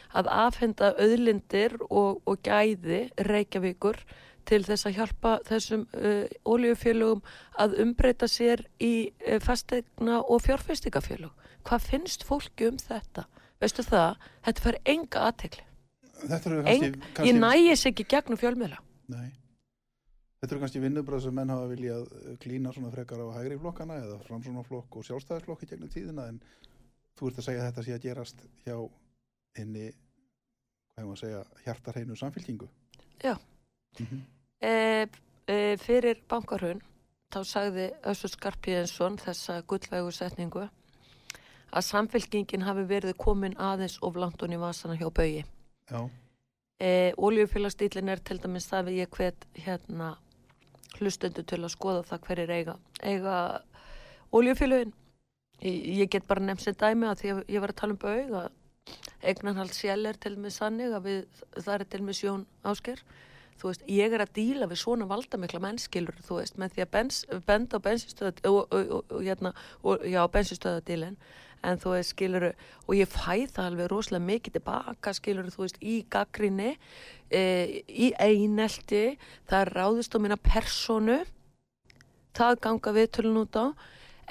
[0.10, 4.02] að afhenda auðlindir og, og gæði Reykjavíkur
[4.50, 7.22] til þess að hjálpa þessum uh, oljufélögum
[7.62, 11.34] að umbreyta sér í uh, fastegna og fjárfestingafélög.
[11.68, 13.28] Hvað finnst fólki um þetta?
[13.60, 14.16] Veistu það,
[14.48, 15.26] þetta fær enga
[16.52, 16.96] eru Eng,
[17.28, 18.80] ég nægis ekki gegnum fjölmiðla.
[19.12, 19.30] Nei.
[20.40, 24.00] Þetta eru kannski vinnubröð sem menn hafa viljað uh, klína svona frekar á hægri flokkana
[24.06, 26.42] eða framsónaflokk og sjálfstæðisflokk í gegnum tíðina en
[27.20, 28.76] þú ert að segja að þetta sé að gerast hjá
[29.60, 29.90] inni,
[30.90, 32.70] hvað hefum að segja, hjartarheinu samfélkingu.
[33.20, 33.36] Já.
[34.00, 35.08] Mm E,
[35.48, 36.82] e, fyrir bankarhun,
[37.34, 40.66] þá sagði Össur Skarpíðinsson þessa gullvegu setningu
[41.70, 45.46] að samfélkingin hafi verið komin aðeins of langt í vasana hjá baugi.
[45.90, 46.10] Já,
[46.80, 50.14] E, Oljufélagsdýlin er til dæmis það við ég hvet hérna
[50.96, 52.76] hlustendur til að skoða það hverjir eiga.
[53.04, 53.36] Eiga
[54.32, 54.94] oljufélagin.
[55.60, 58.32] Ég get bara nefnt sér dæmi að því að ég var að tala um baug
[58.40, 58.48] að
[59.28, 63.04] eignarhald sjæl er til dæmis sannig að við, það er til dæmis Jón Ásker.
[63.60, 66.92] Þú veist, ég er að díla við svona valdamikla mennskilur, þú veist, með því að
[66.96, 69.52] bens, benda á bensinstöða og, og, og, hérna,
[69.84, 71.18] og, já, bensinstöðadílin
[71.68, 72.54] en þú veist, skiluru,
[72.88, 76.72] og ég fæ það alveg rosalega mikið tilbaka, skiluru, þú veist, í gaggrinni,
[77.28, 77.44] e,
[77.88, 79.04] í einelti,
[79.50, 81.20] það er ráðist á mína personu,
[82.40, 83.66] það ganga við tölun út á,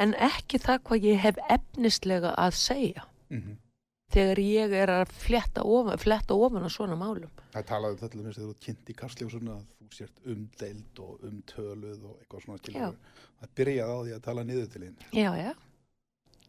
[0.00, 3.08] en ekki það hvað ég hef efnislega að segja.
[3.28, 3.67] Mm
[4.14, 7.30] þegar ég er að fletta ofan, fletta ofan á svona málum.
[7.52, 11.24] það talaði þetta með þegar þú ert kynnt í kastljósuna að þú sért umdeild og
[11.28, 12.98] umtöluð og eitthvað svona skilur.
[13.38, 15.00] Það byrjaði á því að tala niður til hinn.
[15.14, 15.50] Já, já.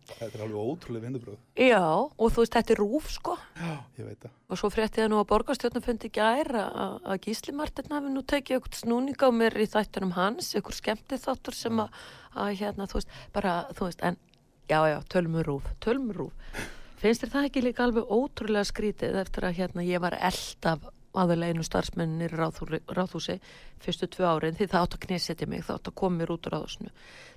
[0.10, 1.42] Þetta er alveg ótrúlega vinnubröð.
[1.62, 3.36] Já, og þú veist, þetta er rúf, sko.
[3.60, 4.32] Já, ég veit það.
[4.50, 8.58] Og svo frétti það nú að borgarstjórnafundi gæra að að Gísli Martin hafi nú tekið
[8.58, 12.02] eitthvað snúning á mér í þættunum hans, eitthvað skemmtið þáttur sem að,
[12.34, 14.18] að hérna, þú veist, bara, þú veist, en
[14.66, 16.58] já, já, tölmur rúf, tölmur rúf.
[17.00, 20.88] Finnst þér það ekki líka alveg ótrúlega skrítið eftir að hérna ég var eld af
[21.20, 23.40] aðalega einu starfsmennir ráðhúsi
[23.82, 26.46] fyrstu tvö árin því það átt að knesetja mig, það átt að koma mér út
[26.46, 26.92] úr ráðhúsinu.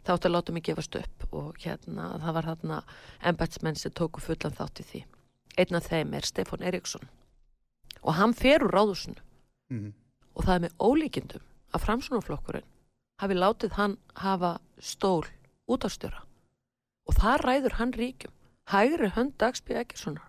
[0.04, 2.82] Það átt að láta mig gefast upp og hérna það var hérna
[3.30, 5.02] embætsmenn sem tóku fullan þátt í því.
[5.56, 7.08] Einn af þeim er Stefan Eriksson
[8.02, 9.20] og hann fer úr ráðhúsinu.
[9.72, 9.92] Mm.
[10.36, 12.68] og það er með ólíkindum að framsunarflokkurinn
[13.22, 15.24] hafi látið hann hafa stól
[15.70, 16.24] út af stjóra
[17.08, 18.34] og það ræður hann ríkjum
[18.70, 20.28] hægri hönd Dagsby Ekkersonar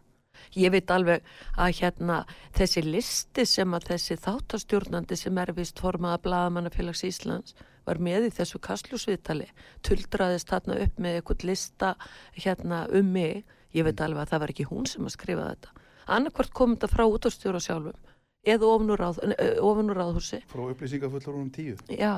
[0.58, 1.24] ég veit alveg
[1.58, 2.18] að hérna
[2.58, 7.56] þessi listi sem að þessi þáttastjórnandi sem er vist formaða Blagamannafélags Íslands
[7.88, 9.50] var með í þessu kastljósviðtali
[9.86, 11.94] tuldraðist þarna upp með eitthvað lista
[12.38, 13.44] hérna um mig.
[13.74, 15.72] Ég veit alveg að það var ekki hún sem að skrifa þetta.
[16.14, 18.12] Annarkvart kom þetta frá útastjóra sjálfum
[18.44, 20.44] eða ofnur ráðhúsi.
[20.52, 21.78] Frá upplýsingafullur um tíu.
[21.90, 22.14] Já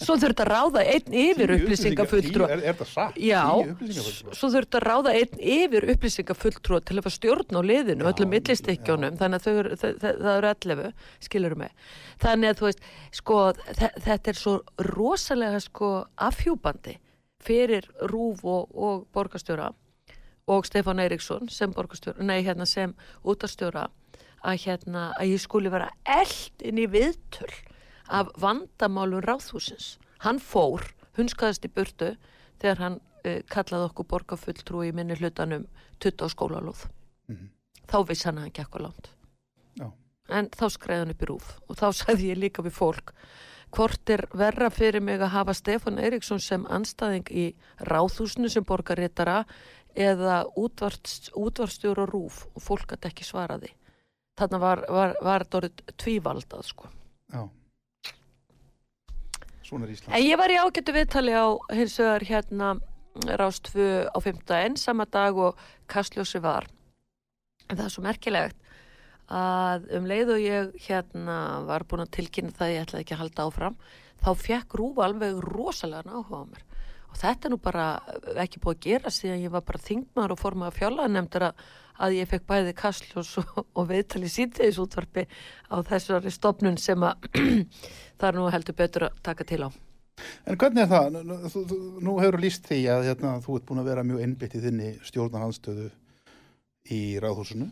[0.00, 3.16] Svo þurft að ráða einn yfir upplýsingafulltrú Er, er það satt?
[3.20, 3.42] Já,
[4.36, 8.32] svo þurft að ráða einn yfir upplýsingafulltrú til að fá stjórn á liðinu, já, öllum
[8.34, 10.92] millistekjónum þannig að þau, það, það eru 11
[11.28, 11.88] skilurum mig.
[12.22, 12.86] Þannig að þú veist
[13.20, 13.40] sko,
[14.06, 14.56] þetta er svo
[14.92, 15.90] rosalega sko
[16.28, 16.98] afhjúbandi
[17.46, 19.70] fyrir Rúf og, og borgastjóra
[20.46, 22.94] og Stefán Eiríksson sem borgastjóra, nei hérna sem
[23.26, 23.88] útastjóra
[24.46, 27.50] að hérna að ég skuli vera eld inn í viðtöl
[28.08, 29.96] af vandamálun ráðhúsins.
[30.24, 30.84] Hann fór,
[31.18, 32.14] hunskaðist í burtu
[32.60, 35.66] þegar hann uh, kallaði okkur borgarfulltrú í minni hlutanum
[36.02, 36.86] tutt á skólalóð.
[37.28, 37.50] Mm -hmm.
[37.86, 39.08] Þá viss hann að hann gekk á land.
[39.74, 39.92] Já.
[40.28, 43.12] En þá skreiði hann upp í rúf og þá sagði ég líka við fólk
[43.70, 49.44] hvort er verra fyrir mig að hafa Stefan Eriksson sem anstæðing í ráðhúsinu sem borgarréttara
[49.96, 53.72] eða útvarstjóru og rúf og fólk gæti ekki svaraði.
[54.36, 56.90] Þannig var, var, var þetta orðið tvívaldað sko.
[57.32, 57.48] Já.
[59.66, 60.14] Svona er Ísland.
[60.14, 62.74] En ég var í ágættu viðtali á hins vegar hérna
[63.40, 64.76] rástfu á 15.
[64.78, 65.58] sama dag og
[65.90, 66.68] Kastljósi var.
[67.66, 68.62] En það er svo merkilegt
[69.26, 73.22] að um leið og ég hérna var búin að tilkynna það ég ætlaði ekki að
[73.24, 73.78] halda áfram
[74.22, 76.65] þá fekk Rúfa alveg rosalega náhuga á mér
[77.16, 77.86] og þetta er nú bara
[78.42, 81.62] ekki búið að gera síðan ég var bara þingmar og formað að fjála nefndur að,
[82.04, 85.24] að ég fekk bæði Kastljós og, og viðtali síðdegisútvarpi
[85.72, 87.28] á þessari stopnun sem að
[88.20, 89.68] það er nú heldur betur að taka til á.
[90.48, 91.16] En hvernig er það?
[91.16, 94.56] Nú, nú, nú hefur líst því að hérna, þú ert búin að vera mjög innbytt
[94.56, 95.88] í þinni stjórnarhansstöðu
[96.92, 97.70] í ráðhúsinu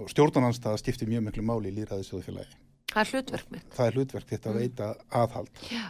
[0.00, 2.58] og stjórnarhansstöða skiptir mjög miklu máli í líraðisjóðufélagi.
[2.92, 3.70] Það er hlutverk mitt.
[3.72, 4.64] Það er hlutverk þetta að mm.
[4.66, 4.90] veita
[5.22, 5.62] aðhald.
[5.72, 5.86] Já.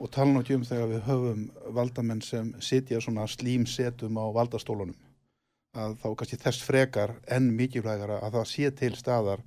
[0.00, 1.40] Og tala nú ekki um þegar við höfum
[1.76, 4.96] valdamenn sem sitja svona slímsetum á valdastólunum
[5.76, 9.44] að þá kannski þess frekar enn mikilvægara að það sé til staðar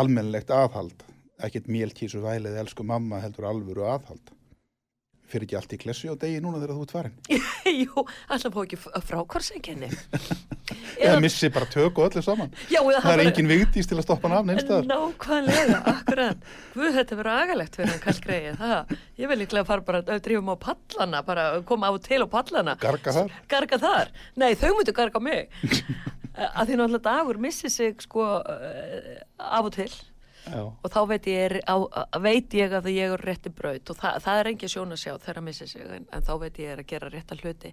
[0.00, 1.04] almennlegt aðhald
[1.44, 4.32] ekkert mélkísu vælið elsku mamma heldur alvöru aðhald
[5.30, 7.16] fyrir ekki allt í klessu á degi núna þegar þú ert farin?
[7.82, 9.90] Jú, alltaf fá ekki frákvarsenginni
[10.96, 12.50] Eða missi bara tök og öllu saman.
[12.72, 16.48] Já, það, er engin vigtís til að stoppa hann af neinstæðar Nákvæmlega, akkurat.
[16.74, 18.64] Guð, þetta verður agalegt fyrir hann kallgreið
[19.20, 22.76] Ég vil líklega fara bara að drifum á pallana bara koma á til á pallana.
[22.82, 23.38] Garga þar.
[23.52, 25.54] Garga þar, nei þau mútu garga mig.
[26.36, 29.90] Að því náttúrulega dagur missi sig sko uh, af og til
[30.46, 30.62] Já.
[30.62, 31.76] og þá veit ég, á,
[32.22, 33.90] veit ég að ég er rétti braut.
[33.90, 36.32] Og það, það er engi sjón að sjá þegar að missa sig en, en þá
[36.42, 37.72] veit ég að gera rétta hluti.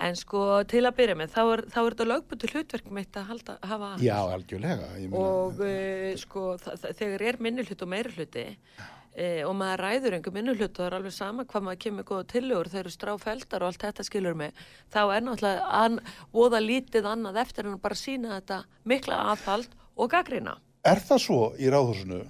[0.00, 3.26] En sko til að byrja með þá er, þá er þetta lögbundu hlutverk mitt að
[3.32, 4.06] halda, hafa aðeins.
[4.06, 4.88] Já, algjörlega
[5.20, 10.36] og uh, sko þegar er minni hlut og meiri hluti uh, og maður ræður einhver
[10.36, 13.66] minni hlut og það er alveg sama hvað maður kemur góða tilugur þau eru stráfældar
[13.66, 18.38] og allt þetta skilur mig þá er náttúrulega voða lítið annað eftir en bara sína
[18.38, 22.22] þetta mikla aðhald og gaggrina Er það svo í ráðhúsinu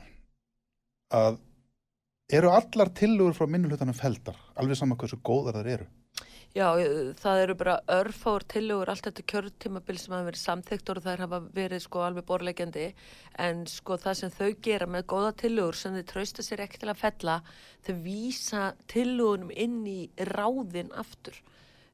[1.14, 1.36] að
[2.34, 5.86] eru allar tilugur frá minnulutanum feldar, alveg saman hversu góðar þar eru?
[6.50, 6.66] Já,
[7.14, 11.38] það eru bara örfár tilugur allt þetta kjörtímabil sem hafa verið samþyktur og þær hafa
[11.54, 12.88] verið sko alveg borlegjandi
[13.44, 16.90] en sko það sem þau gera með góða tilugur sem þau trausta sér ekki til
[16.90, 17.36] að fella
[17.86, 20.00] þau vísa tilugunum inn í
[20.32, 21.38] ráðin aftur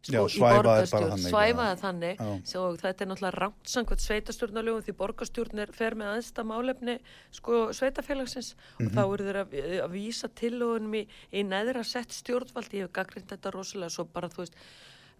[0.02, 2.20] sko, Já, svæfaði þannig, svæfaði þannig.
[2.60, 6.98] Og þetta er náttúrulega rámt samkvæmt sveitastjórnarlögum því borgarstjórnir fer með aðsta málefni
[7.34, 8.86] sko, sveitafélagsins mm -hmm.
[8.86, 9.56] og þá eru þeir að,
[9.86, 12.72] að vísa tilögunum í, í neðra sett stjórnvald.
[12.72, 14.54] Ég hef gaggrind þetta rosalega svo bara þú veist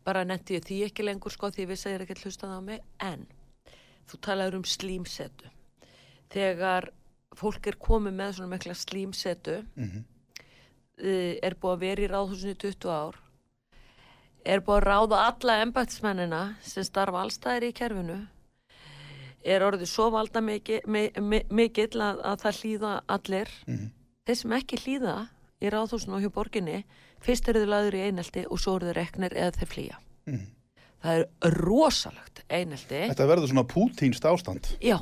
[0.04, 2.80] bara netti því ekki lengur sko því ég er ekki hlustað á mig.
[3.00, 3.26] En
[4.06, 5.50] þú talaður um slímsetu.
[6.30, 6.92] Þegar
[7.36, 10.04] fólk er komið með svona mikla slímsetu mm -hmm.
[11.42, 13.25] er búið að vera í ráðhúsinu 20 ár
[14.46, 18.18] er búið að ráða alla embætsmennina sem starfa allstæðir í kerfinu
[19.46, 23.90] er orðið svo valda mikill mikil að, að það hlýða allir mm -hmm.
[24.26, 25.16] þeir sem ekki hlýða
[25.62, 26.84] í ráðhúsinu og hjá borginni
[27.22, 30.34] fyrst eru þau laður í einelti og svo eru þau reknir eða þeir flýja mm
[30.34, 30.48] -hmm.
[31.02, 34.76] það er rosalegt einelti Þetta verður svona pútínst ástand.
[34.80, 34.98] Já,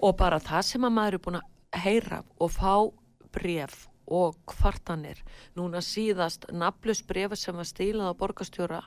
[0.00, 1.48] og bara það sem að maður er búin að
[1.84, 2.92] heyra og fá
[3.32, 5.20] bref og kvartanir.
[5.56, 8.82] Núna síðast naflus brefi sem var stílað á borgastjóra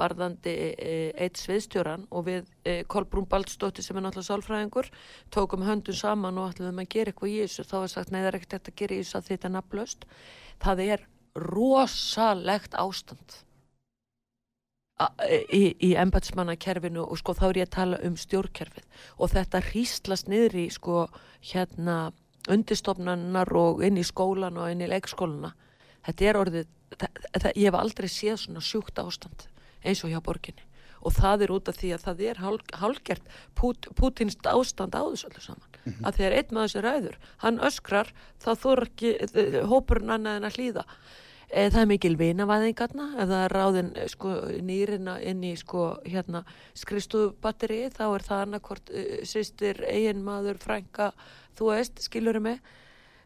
[0.00, 4.90] varðandi e, eitt sviðstjóran og við e, Kolbrún Baldstóttir sem er náttúrulega sálfræðingur
[5.34, 8.72] tókum höndun saman og ætluðum að gera eitthvað í þessu þá var sagt er ekkert
[8.72, 10.06] að gera í þessu að þetta er naflust.
[10.62, 13.42] Það er rosalegt ástand
[15.52, 20.28] í, í embatsmannakerfinu og sko þá er ég að tala um stjórnkerfið og þetta hríslast
[20.30, 21.06] niður í sko
[21.52, 21.96] hérna
[22.50, 25.52] undistofnanar og inn í skólan og inn í leikskóluna
[26.06, 29.48] þetta er orðið, það, það, ég hef aldrei séð svona sjúkt ástand
[29.82, 30.64] eins og hjá borginni.
[31.02, 35.02] Og það er út af því að það er hálg, hálgert Pút, Pútinst ástand á
[35.02, 35.70] þessu öllu saman.
[35.82, 36.06] Mm -hmm.
[36.06, 39.10] að að einn maður sem ræður hann öskrar, þá þór ekki
[39.66, 40.84] hópurinn annað en að hlýða
[41.52, 44.34] það er mikil vinavæðingarna ef það er ráðin sko,
[44.64, 46.44] nýrina inn í sko, hérna,
[46.78, 51.10] skristubatteri þá er það annarkort uh, sýstir, eigin maður, frænka
[51.58, 52.62] þú veist, skilurum mig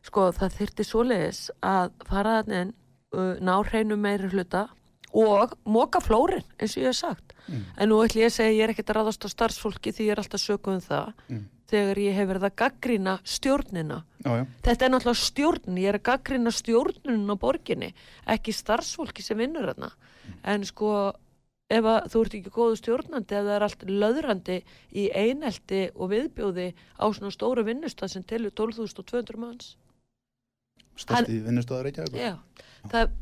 [0.06, 2.74] sko það þyrti svoleiðis að fara þannig
[3.16, 4.66] uh, ná hreinu meiri hluta
[5.16, 7.62] og móka flórin eins og ég hef sagt mm.
[7.78, 10.16] en nú ætlum ég að segja ég er ekkert að ráðast á starfsfólki því ég
[10.16, 11.44] er alltaf sökuð um það mm.
[11.70, 14.00] Þegar ég hef verið að gaggrína stjórnina.
[14.22, 14.44] Já, já.
[14.66, 17.92] þetta er náttúrulega stjórn ég er að gaggrína stjórnun á borginni
[18.36, 19.92] ekki starfsfólki sem vinnur þarna.
[20.26, 20.38] Mm.
[20.52, 20.90] en sko
[21.70, 24.56] ef að þú ert ekki góðu stjórnandi eða það er allt löðrandi
[24.94, 29.74] í einelti og viðbjóði á svona stóru vinnustad sem telur 12.200 manns.
[30.96, 32.38] Stærsti vinnustadar ekki Já,
[32.90, 33.14] það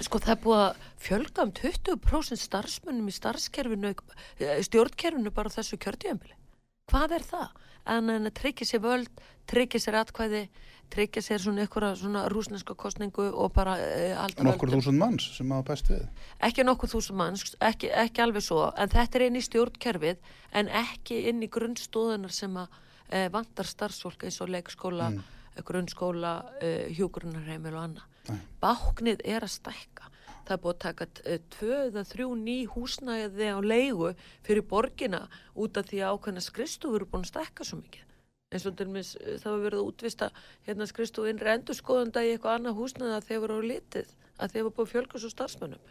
[0.00, 5.78] sko það er búið að fjölga um 20% starfsmönnum í starfskerfinu eh, stjórnkerfinu bara þessu
[5.80, 6.39] kjörtjöfambili
[6.88, 7.48] hvað er það?
[7.90, 10.44] En að tryggja sér völd, tryggja sér atkvæði
[10.90, 14.10] tryggja sér svona ykkur svona rúsneska kostningu og bara e,
[14.42, 16.04] Nokkur þúsund manns sem hafa pæst við.
[16.46, 20.70] Ekki nokkur þúsund manns, ekki, ekki alveg svo en þetta er inn í stjórnkerfið en
[20.82, 25.64] ekki inn í grunnstóðunar sem að e, vantar starfsfólk eins og leikskóla, mm.
[25.66, 28.40] grunnskóla e, hjúgrunarheimil og annað.
[28.62, 30.10] Báknið er að stækka
[30.50, 31.06] það er búið að taka
[31.54, 34.12] tvö eða þrjú ný húsnæði á leigu
[34.46, 38.06] fyrir borgina út af því að ákveðna skristúfur eru búin að stækka svo mikið.
[38.50, 40.28] Eins og til og meins það hefur verið að útvista
[40.66, 44.10] hérna skristúfin rendurskoðanda í eitthvað annað húsnæði að þeir voru á litið
[44.40, 45.84] að þeir voru búin að fjölga svo starfsmönnum.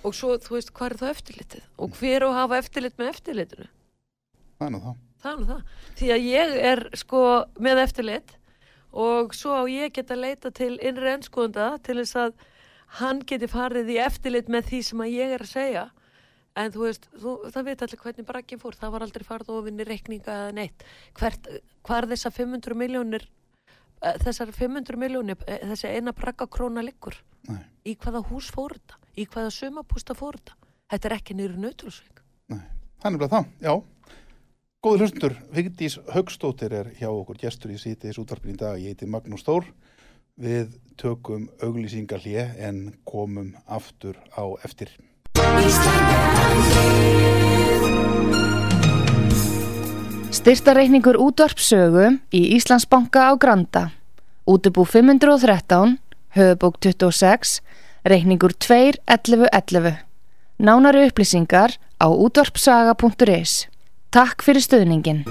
[0.00, 1.70] Og svo þú veist hvað er það eftirlitið?
[1.78, 3.70] Og hver og hafa eftirlit með eftirlitinu?
[4.58, 5.00] Það er nú það.
[5.22, 5.64] Það er nú það.
[6.00, 7.24] Því að ég er sko
[7.62, 8.36] með eftirlit
[8.90, 12.48] og svo á ég geta leita til innri ennskoðanda til þess að
[12.98, 15.84] hann geti farið í eftirlit með því sem að ég er að segja.
[16.58, 19.86] En þú veist, þú, það veit allir hvernig brakkinn fór, það var aldrei farið ofinni
[19.86, 20.82] reikninga eða neitt,
[21.18, 21.46] hvert
[21.86, 23.26] hvað er þessar 500 miljónir
[24.02, 27.14] eh, þessar 500 miljónir eh, þessi eina brakkakróna liggur?
[27.48, 27.62] Nei.
[27.88, 28.98] í hvaða hús fór þetta?
[29.16, 30.58] Í hvaða sumapústa fór þetta?
[30.90, 31.70] Þetta er ekki nýru
[32.50, 32.66] Nei,
[32.98, 33.74] þannig að það, já.
[34.80, 38.78] Góður hlustundur, Vigdís Högstóttir er hjá okkur gestur í sítiðis útvarpin í dag.
[38.80, 39.66] Ég heiti Magnús Stór.
[40.40, 44.88] Við tökum auglýsingar hlje en komum aftur á eftir.
[50.32, 53.90] Styrtareikningur útvarpsögu í Íslandsbanka á Granda.
[54.48, 55.98] Útubú 513,
[56.32, 57.60] höfubók 26,
[58.08, 60.00] reikningur 2.11.11.
[60.56, 63.68] Nánari upplýsingar á útvarpsaga.is.
[64.08, 65.24] Takk fyrir stöðningin.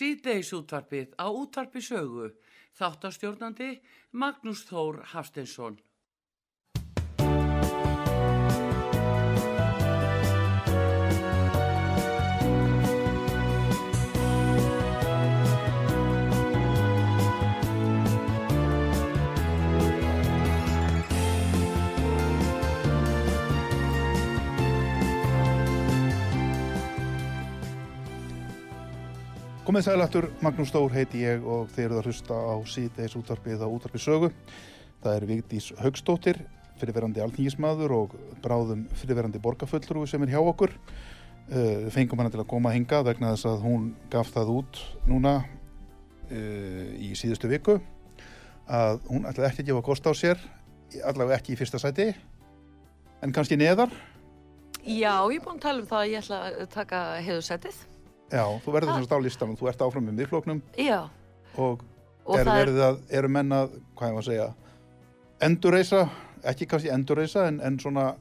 [0.00, 2.30] Síðdeis útvarpið á útvarpi sögu.
[2.78, 3.66] Þáttastjórnandi
[4.16, 5.76] Magnús Þór Hafstensson.
[29.70, 33.70] Komið sælættur, Magnús Stór heiti ég og þeir eru að hlusta á síðdeis útvarpið á
[33.70, 34.30] útvarpið sögu.
[34.98, 36.40] Það er Vigdís Högstóttir,
[36.80, 40.74] fyrirverandi alþingismadur og bráðum fyrirverandi borgarfullrúi sem er hjá okkur.
[41.54, 44.80] Uh, fengum hana til að koma að hinga vegna þess að hún gaf það út
[45.06, 47.78] núna uh, í síðustu viku
[48.66, 50.42] að hún ætlaði ekki að gefa kost á sér,
[50.98, 52.08] allavega ekki í fyrsta sæti,
[53.22, 53.94] en kannski neðar.
[54.82, 57.80] Já, ég er búin að tala um það að ég ætla að taka heiðursætið.
[58.30, 61.00] Já, þú verður þess að stá listanum, þú ert áfram með miðfloknum Já.
[61.58, 61.82] og,
[62.26, 64.48] Og er er- að, eru menn að, hvað ég var að segja,
[65.42, 66.02] endurreisa,
[66.46, 68.14] ekki kannski endurreisa, en, en svona,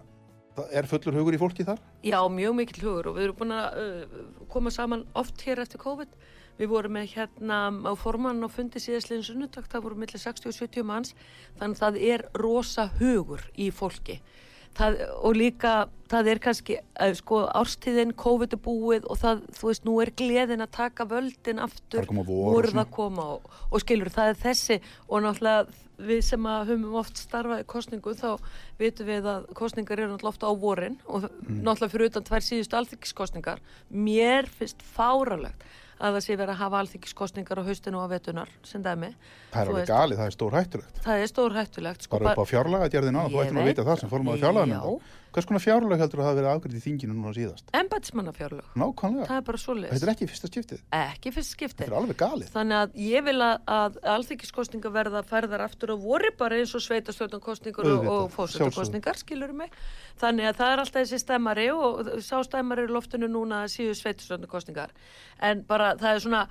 [0.75, 1.79] er fullur hugur í fólki þar?
[2.03, 4.19] Já, mjög mikill hugur og við erum búin að uh,
[4.51, 6.17] koma saman oft hér eftir COVID.
[6.59, 7.57] við vorum með hérna
[7.87, 11.13] á formann og fundi síðastliðin sunnudag, það voru millir 60 og 70 manns,
[11.55, 14.17] þannig að það er rosa hugur í fólki.
[14.77, 15.73] Það, og líka,
[16.11, 20.11] það er kannski uh, sko árstíðin, COVID er búið og það, þú veist, nú er
[20.15, 23.83] gleðin að taka völdin aftur, Það að koma vor og voruð að koma og, og
[23.83, 24.77] skilur, það er þessi
[25.09, 25.67] og náttúrulega
[25.99, 28.29] við sem að höfum oft starfað í kostningu þá
[28.79, 31.63] vitum við að kostningar eru náttúrulega ofta á vorin og Mm.
[31.65, 33.59] náttúrulega fyrir utan tvær síðustu alþykkiskostningar
[33.91, 35.65] mér finnst fáralegt
[35.99, 39.09] að það sé verið að hafa alþykkiskostningar á haustinu og vetunar sem dæmi
[39.51, 40.99] Það er Þú alveg galið, það er stór hættulegt.
[41.03, 43.65] það er stór hættulegt sko, Bara upp á fjárlaga djerðina, þú Ég ættir nú að
[43.69, 44.43] veit vita það sem það.
[44.43, 44.99] fjárlaga Já.
[45.29, 47.67] Hvers konar fjárlag heldur að það verið afgriðt í þinginu núna síðast?
[47.77, 49.27] embætismannafjárlög, Nákvæmlega.
[49.29, 50.79] það er bara svo Þetta er ekki fyrsta skiptið.
[50.99, 52.49] ekki fyrst skipti Þetta er alveg galið.
[52.55, 56.81] Þannig að ég vil að, að alþykkiskostningar verða færðar aftur á vori bara eins og
[56.87, 59.69] sveitastjórnarkostningar og, og fósundakostningar, skilur mig.
[60.19, 64.89] Þannig að það er alltaf þessi stemmari og sá stemmari í loftinu núna síðu sveitastjórnarkostningar.
[65.45, 66.43] En bara það er svona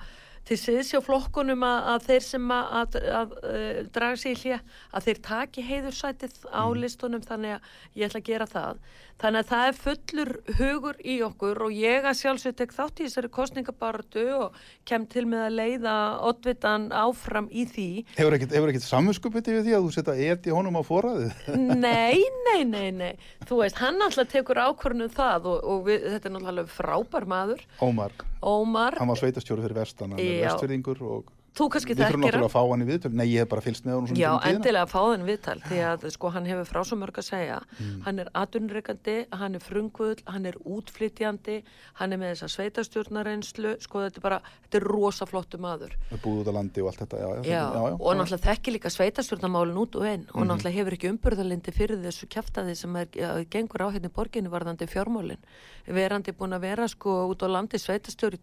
[0.49, 4.39] til síðs hjá flokkunum að, að þeir sem að, að, að, að draga sig í
[4.43, 4.57] hlje,
[4.97, 6.79] að þeir taki heiðursætið á Mm.
[6.81, 7.69] listunum þannig að
[8.01, 8.81] ég ætla að gera það.
[9.19, 10.29] Þannig að það er fullur
[10.61, 15.25] hugur í okkur og ég að sjálfsög tek þátt í þessari kostningabaratu og kem til
[15.27, 15.95] með að leiða
[16.29, 17.87] oddvitan áfram í því.
[18.15, 21.35] Hefur ekkit samvinskupið yfir því að þú setja eti honum á foraðið?
[21.83, 23.11] Nei, nei, nei, nei.
[23.47, 27.65] Þú veist, hann alltaf tekur ákvörnum það og, og við, þetta er náttúrulega frábær maður.
[27.85, 32.23] Ómar, Ómar, hann var sveitastjóri fyrir vestan, hann er vestfyrðingur og þú kannski við þurfum
[32.23, 32.49] þekkir náttúrulega hann.
[32.49, 33.11] að fá hann í viðtöl.
[33.19, 34.49] Nei, ég hef bara fylgst með svona Já, tíðina.
[34.55, 37.59] endilega að fá þenn viðtal því að sko hann hefur frá svo mörg að segja
[37.79, 38.01] Mm.
[38.05, 41.63] hann er atvinnreikandi, hann er frungull hann er útflytjandi
[41.99, 46.21] hann er með þessa sveitastjórnareynslu sko þetta er bara, þetta er rosa flottu maður Við
[46.23, 47.41] búið út á landi og allt þetta, já, já.
[47.49, 51.71] Já, já, og náttúrulega þekki líka sveitastjórnarmálin út og einn og náttúrulega hefur ekki umbyrðalindi
[51.75, 53.07] fyrir þessu kjaftaði sem er,
[53.49, 55.37] gengur á hérna í borginni varðandi fjármálin
[55.89, 58.37] verandi búin að vera sko út á landi sveitastjóri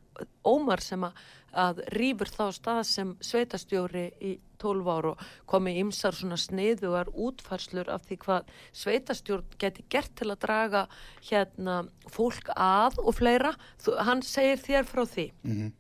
[0.49, 1.13] Ómar sem að,
[1.53, 7.89] að rýfur þá stað sem sveitastjóri í 12 ár og komi ymsar svona sniðugar útfærslur
[7.93, 10.89] af því hvað sveitastjórn geti gert til að draga
[11.29, 13.55] hérna fólk að og fleira.
[13.79, 15.33] Þú, hann segir þér frá því.
[15.45, 15.78] Mhm.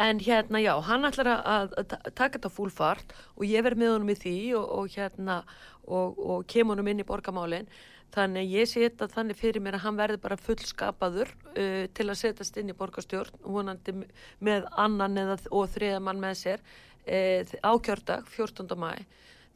[0.00, 3.78] En hérna, já, hann ætlar að, að, að ta- taka þetta fúlfart og ég verð
[3.78, 5.36] með honum í því og, og hérna,
[5.86, 7.68] og, og kem honum inn í borgamálinn.
[8.14, 12.18] Þannig ég sé þetta þannig fyrir mér að hann verði bara fullskapaður uh, til að
[12.20, 14.04] setjast inn í borgarstjórn, vonandi m-
[14.46, 18.74] með annan eða og þriða mann með sér uh, ákjördag 14.
[18.78, 18.92] mæ.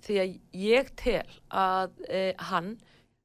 [0.07, 2.77] Því að ég tel að uh, hann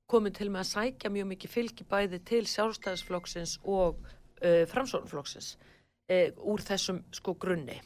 [0.10, 5.54] komið til með að sækja mjög mikið fylgi bæði til sjálfstæðisflokksins og uh, framsóknflokksins
[6.12, 7.80] uh, úr þessum sko grunni.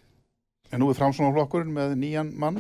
[0.68, 2.58] En nú er framsónaflokkurinn með nýjan mann.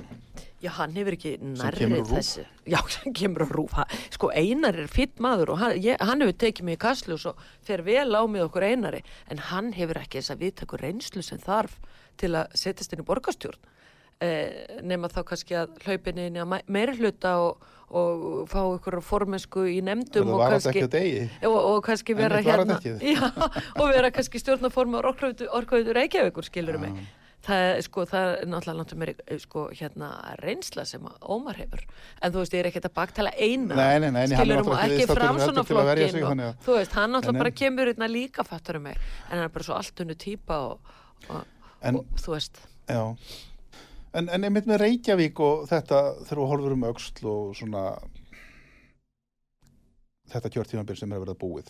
[0.63, 2.45] Já, hann hefur ekki nærrið þessu.
[2.65, 3.75] Já, sem kemur á rúf.
[4.15, 7.23] Sko, Einar er fýtt maður og hann, ég, hann hefur tekið mig í kaslu og
[7.23, 7.33] svo
[7.67, 9.03] fer vel á mig okkur Einari.
[9.27, 11.75] En hann hefur ekki þess að viðtakur reynslu sem þarf
[12.17, 13.59] til að setjast inn í borgarstjórn.
[14.17, 17.59] Eh, nema þá kannski að hlaupin inn í að meiri hluta og,
[17.93, 22.79] og fá ykkur formensku í nefndum og kannski, að og, og kannski vera hérna
[23.13, 23.27] já,
[23.77, 26.95] og vera kannski stjórnaforma orkvöðu Reykjavíkur skilur mig.
[27.45, 30.07] Það, sko, það er náttúrulega náttúrulega meiri sko, hérna,
[30.41, 31.83] reynsla sem að Ómar hefur.
[32.17, 34.95] En þú veist, ég er ekkert að baktala eina Nei, nei, nei, skilur um náttúrulega
[34.97, 38.47] ekki fram svona að flokkin og, að- þú veist, hann náttúrulega bara kemur hérna líka
[38.49, 38.97] fattur um mig.
[39.29, 40.97] En hann er bara svo allt unnu típa og,
[41.29, 41.45] og,
[41.93, 42.59] og þú veist.
[42.89, 43.03] Já.
[44.17, 47.83] En, en einmitt með Reykjavík og þetta þegar þú horfur um öxl og svona
[50.31, 51.69] þetta kjörtímanbyrg sem er að verða búið.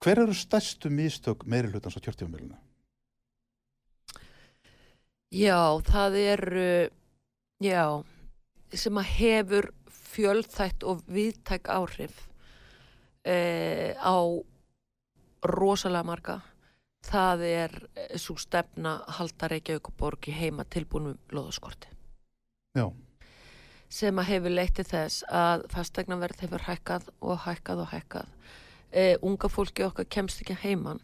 [0.00, 2.56] Hver eru stærstu mistök meiri hlutans á kjörtímanbyrginu?
[5.30, 6.70] Já, það eru,
[7.62, 7.84] já,
[8.72, 9.68] sem að hefur
[10.10, 12.24] fjöldþætt og viðtæk áhrif
[13.22, 14.18] eh, á
[15.46, 16.40] rosalega marga.
[17.08, 17.74] Það er
[18.20, 21.88] svo stefna halda Reykjavík og borgi heima tilbúnum loðaskorti
[22.76, 22.84] Já.
[23.88, 28.28] sem að hefur leitt til þess að fastegnaverð hefur hækkað og hækkað og hækkað.
[28.92, 31.00] Eh, unga fólki okkar kemst ekki heiman.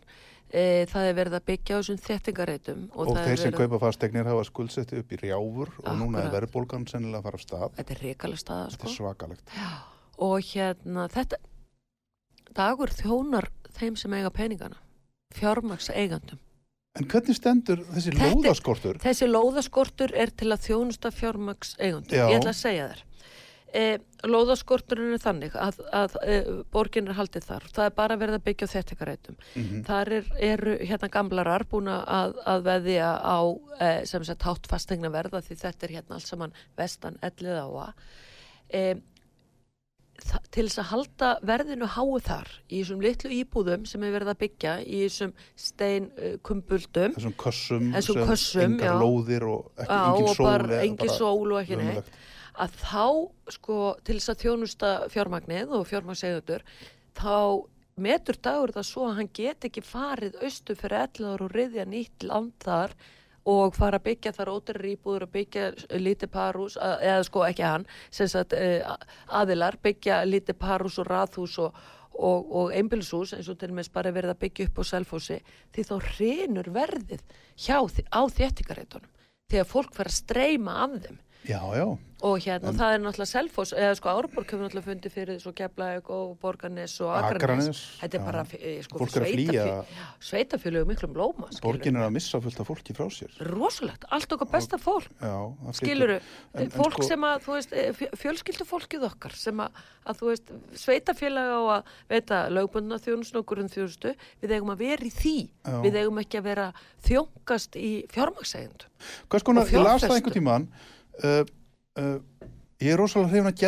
[0.52, 2.84] Eh, það er verið að byggja á þessum þettingareitum.
[2.94, 6.26] Og, er þeir sem verið- kaupa fastegnir hafa skuldsetti upp í rjáfur og núna er
[6.28, 6.36] Akkurat.
[6.36, 7.70] verðbólgan sennilega að fara af stað.
[7.80, 8.86] Þetta er reikalega staða, Þetta sko.
[8.86, 9.50] er svakalegt.
[10.18, 11.36] og hérna þetta
[12.54, 14.76] dagur þjónar þeim sem eiga peningana
[15.36, 16.42] fjármaks eigandum
[16.96, 18.98] En hvernig stendur þessi Þetta- lóðaskortur?
[19.02, 23.02] þessi lóðaskortur er til að þjónusta fjármaks eigandum ég ætla að segja þér
[23.76, 26.36] E, lóðaskorturinn er þannig að, að e,
[26.72, 27.64] borgin er haldið þar.
[27.74, 29.36] Það er bara verið að byggja á þettingareitum.
[29.58, 29.82] Mhm.
[29.88, 33.38] Þar er, eru hérna gamlarar búin að, að veðja á
[33.76, 37.68] e, sem sagt hátt fastegna verða því þetta er hérna allt saman vestan ellið á
[37.88, 37.92] að.
[40.56, 44.38] Til þess að halda verðinu háu þar í þessum litlu íbúðum sem er verið að
[44.40, 45.34] byggja í þessum
[45.66, 48.94] steinkumbuldum Þessum kössum, Þessum kössum, engar já.
[49.02, 52.10] lóðir og ekki, Já, engin og sól bara engin sól og ekki neitt.
[52.64, 53.04] að þá
[53.58, 56.64] sko til þess að þjónusta fjármagnið og fjármagnsegðundur
[57.20, 57.36] þá
[58.06, 61.84] metur dagur það svo að hann get ekki farið austu fyrir 11 ára og riðja
[61.88, 62.96] nýtt land þar
[63.46, 65.66] og fara að byggja þar ótrir íbúður og byggja
[66.02, 68.82] lítið parús, að- eða sko ekki hann, sagt eh,
[69.28, 71.74] aðilar, byggja lítið parús og raðhús og,
[72.16, 75.38] og, og einbilshús eins og til og með bara verið að byggja upp á selfósi
[75.72, 77.22] því þá hrinur verðið
[77.54, 77.78] hjá,
[78.10, 79.12] á þéttingareitunum
[79.50, 81.84] þegar fólk fer að streyma af þeim Já, já,
[82.26, 86.08] og hérna, það er náttúrulega Selfoss, eða sko Árborg hefur náttúrulega fundið fyrir svo Keflavík
[86.10, 89.66] og Borgarnes og Akranes, Akranes, þetta er bara eh, sko, Fólk er að flýja.
[90.26, 93.36] sveitafjölu miklum lóma, skilur borgin er að missa fullt af fólki frá sér.
[93.52, 95.06] Rosalegt, allt okkar besta fólk
[95.78, 96.16] skiluru,
[96.56, 97.76] En- en fólk sko- sem að þú veist,
[98.24, 99.70] fjölskyldu fólkið okkar sem að,
[100.08, 105.04] að þú veist, sveitafélaga og að veita lögbundna þjónustu og grunnþjónustu, við eigum að vera
[105.06, 105.36] í því.
[105.66, 105.78] Já.
[105.84, 106.66] við eigum ekki að vera
[107.06, 108.86] þjóngast í fjármagsegund
[109.28, 110.68] Hvers konar, og ég las það einhvern tíman
[111.24, 111.42] uh,
[112.00, 112.18] uh,
[112.76, 113.60] Ég er rosalega hrifin að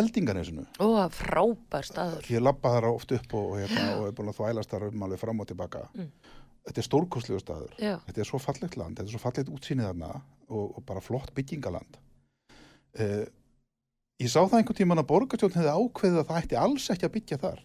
[0.93, 4.29] það er frábær staður Ég lappa þar oft upp og, og, hérna, og er búin
[4.33, 6.11] að þvælast þar um alveg fram og tilbaka Mm.
[6.69, 7.95] Þetta er stórkostlegu staður Já.
[8.05, 11.33] Þetta er svo fallegt land, þetta er svo fallegt útsýnið þarna og, og bara flott
[11.33, 11.97] byggingaland
[13.01, 13.25] uh,
[14.19, 17.15] Ég sá það einhvern tíman að borgarstjórn hefði ákveðið að það ætti alls ekki að
[17.17, 17.65] byggja þar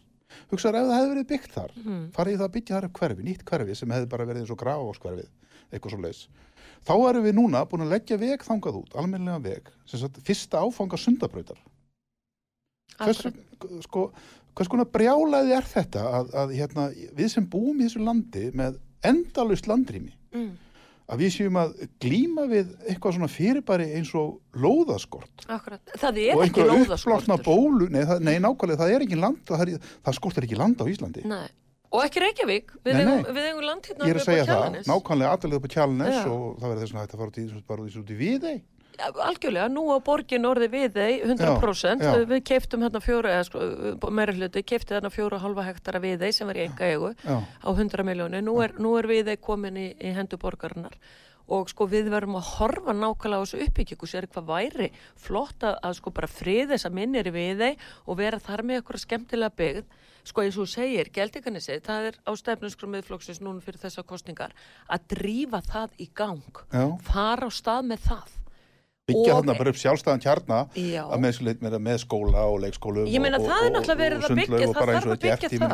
[0.52, 2.02] Hugsaður ef það hefði verið byggt þar mm.
[2.16, 4.60] farið það að byggja þar upp hverfi, nýtt hverfi sem hefði bara verið eins og
[4.62, 5.30] grafáskverfið,
[5.70, 6.22] eitthvað svo leis.
[6.84, 10.64] Þá erum við núna búin að leggja veg þangað út, almennilega veg, sem sagt fyrsta
[10.66, 11.62] áfanga sundabrautar.
[13.00, 13.24] Hvers,
[13.86, 14.10] sko,
[14.54, 18.78] hvers konar brjálaði er þetta að, að hérna, við sem búum í þessu landi með
[19.08, 20.52] endalust landrými, mm.
[21.12, 21.74] að við séum að
[22.04, 27.16] glíma við eitthvað svona fyrirbæri eins og lóðaskort Akkurat, það er og ekki einhver uppblásna
[27.16, 30.84] lóðaskortur bólu, nei, það, nei nákvæmlega, það er ekki land, það, það skortir ekki land
[30.84, 31.28] á Íslandi.
[31.32, 31.48] Nei.
[31.94, 32.76] Og ekki Reykjavík.
[32.84, 36.22] Við eigum, land hérna Ég er að segja það, nákvæmlega allavega upp á Kjálnes Já.
[36.34, 38.62] og það verður þess að að fara út í, bara út í, Viðey.
[38.94, 42.26] Ja, algjörlega, nú á borgin orði við þeir 100% Já, já.
[42.30, 43.64] við keiftum hérna fjóra sko,
[44.14, 47.10] meira hluti, keiftum hérna fjóra og halva hektara við þeir sem var í enga eigu
[47.26, 50.94] á 100 miljónu, nú er, nú er við þeir komin í, í hendu borgarinnar.
[51.54, 55.98] Og sko við verðum að horfa nákvæmlega á þessu uppbyggingu, sér hvað væri flott að,
[55.98, 59.84] sko bara frið þess að minnir við þeir og vera þar með eitthvað skemmtilega byggð
[60.28, 64.56] sko eins og segir, Geldinganissi, það er á stefnusgrum miðflokksins núna fyrir þessar kostningar
[64.88, 66.88] að drífa það í gang já.
[67.04, 68.40] fara á stað með það
[69.04, 70.58] Byggja þarna bara upp sjálfstæðan kjarna
[71.20, 74.78] með, með, með skóla og leikskólum Ég meina, það er náttúrulega verið að byggja, það
[74.78, 75.74] þarf að byggja það.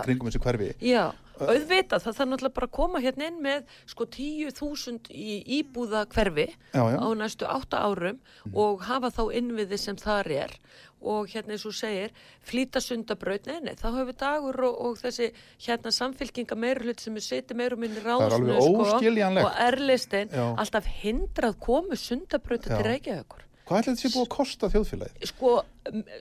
[0.81, 1.03] Já,
[1.37, 6.47] auðvitað, það þarf náttúrulega bara að koma hérna inn með sko 10.000 í íbúða hverfi
[6.49, 6.97] Já, já.
[6.97, 8.17] á næstu 8 árum
[8.65, 10.57] og hafa þá innviði sem þar er
[11.01, 12.11] og hérna eins og segir
[12.45, 15.29] flýta sundabraut, nei, nei, þá hefur dagur og, og þessi
[15.65, 19.45] hérna samfylkinga meirhlut sem er setið meir og minni er ráðsnu óskiljanlegt.
[19.45, 20.45] og erlistein Já.
[20.59, 25.25] alltaf hindrað komu sundabrauta til Reykjavíkur Hvað ætla þetta sé búið að kosta þjóðfélagið?
[25.29, 25.49] sko,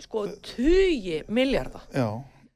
[0.05, 2.09] sko tugi miljardar Já,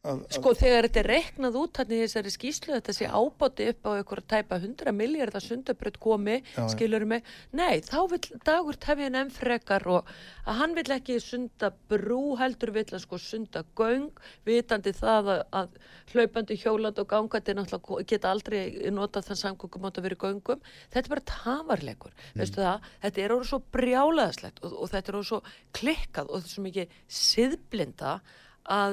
[0.03, 3.69] að, að, Sko þegar þetta er reknað út hann í þessari skýslu þetta sé ábáti
[3.71, 7.23] upp á einhverja tæpa 100 miljardar sundabröð komi Já, skilur mig,
[7.55, 10.11] nei þá vil dagur tefja enn frekar og
[10.43, 14.11] að hann vil ekki sunda brú heldur vill að sko sunda göng
[14.49, 15.79] vitandi það að, að
[16.13, 20.61] hlaupandi hjólandi og gangandi náttúrulega geta aldrei notað þann samgöngum átt að vera í göngum.
[20.93, 22.41] Þetta er bara tafarleikur Mm.
[22.41, 25.39] veistu það, þetta er orðið svo brjálaðslegt og, og þetta er orðið svo
[25.79, 28.41] klikkað og þetta er svo mikið siðblinda að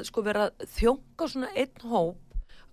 [0.07, 2.17] sko vera að þjónga svona einn hóp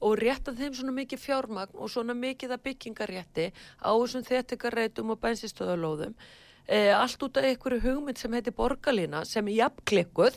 [0.06, 3.46] og rétta þeim svona mikið fjármagn og svona mikið að byggingarétti
[3.80, 6.12] á þessum þettingarreitum og bensinstöðalóðum
[6.68, 10.36] e, allt út af einhverju hugmynd sem heitir borgarlína sem er jafnklikkuð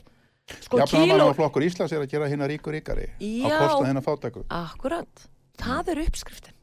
[0.64, 3.58] sko Jafnaðamann og flokkur Íslands er að gera hérna ríkur ríkari á Já.
[3.60, 4.46] kostna hérna fátæku.
[4.50, 5.28] Akkurat,
[5.60, 6.58] það er uppskriftin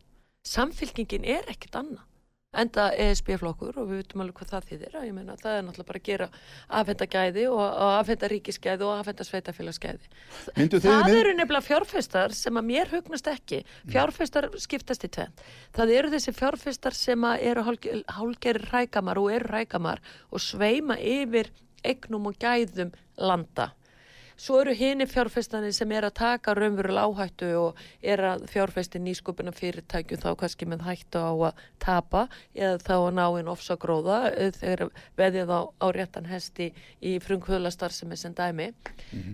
[0.47, 2.06] samfylkingin er ekkit annað
[2.63, 5.91] enda ESB-flokkur og við veitum alveg hvað það þýðir að ég meina það er náttúrulega
[5.91, 6.29] bara að gera
[6.81, 10.13] afhenda gæði og, og afhenda ríkisgæði og afhenda sveitafélagsgæði
[10.57, 13.63] Það eru nefnilega fjárfestar sem að mér hugnast ekki.
[13.93, 15.35] Fjárfestar skiptast í tvenn.
[15.77, 21.51] Það eru þessi fjárfestar sem að eru hálgeri rækamar og eru rækamar og sveima yfir
[21.87, 23.71] eignum og gæðum landa.
[24.37, 29.55] Svo eru hini fjárfestanir sem er að taka raunverulega áhættu og er að fjárfesti nýskupina
[29.57, 34.53] fyrirtækju þá kannski með hættu á að tapa eða þá að ná einn ofsagróða eh,
[34.57, 36.71] þegar veðið á, á réttan hesti
[37.01, 38.71] í frumkvöðlastar sem er sem dæmi.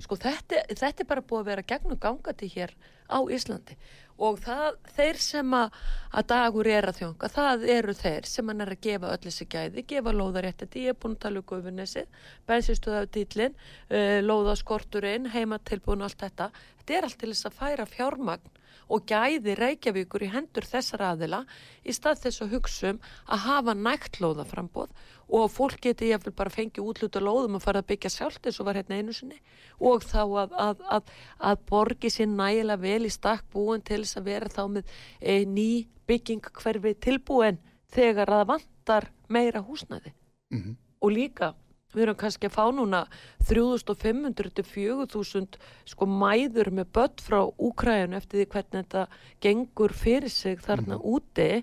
[0.04, 2.74] Sko þetta, þetta er bara búið að vera gegnum gangati hér
[3.10, 3.76] á Íslandi
[4.22, 5.76] og það, þeir sem að,
[6.14, 9.48] að dagur er að þjónga, það eru þeir sem hann er að gefa öll þessi
[9.54, 13.58] gæði, gefa lóðaréttindi, ég er búin að tala um gufinnessið, bensinstöða af dýtlinn,
[13.90, 16.50] uh, lóðaskorturinn, heimatilbúin og allt þetta.
[16.82, 18.58] Þetta er allt til þess að færa fjármagn
[18.92, 21.42] og gæði Reykjavíkur í hendur þessar aðila
[21.84, 24.92] í stað þess að hugsa um að hafa nægt lóðaframbóð
[25.32, 28.68] og fólk geti ég bara fengið útluta lóðum að fara að byggja sjálft eins og
[28.68, 29.38] var hérna einu sinni
[29.80, 34.20] og þá að, að, að, að borgi sér nægilega vel í stakk búin til þess
[34.20, 35.68] að vera þá með e, ný
[36.06, 37.60] bygging hverfi tilbúin
[37.92, 40.12] þegar að vantar meira húsnæði
[40.52, 40.76] Mhm.
[41.00, 41.54] og líka
[41.92, 43.02] við erum kannski að fá núna
[43.48, 45.60] 3500 til 4000
[45.92, 49.06] sko mæður með börn frá Úkræðinu eftir því hvernig þetta
[49.44, 51.62] gengur fyrir sig þarna úti.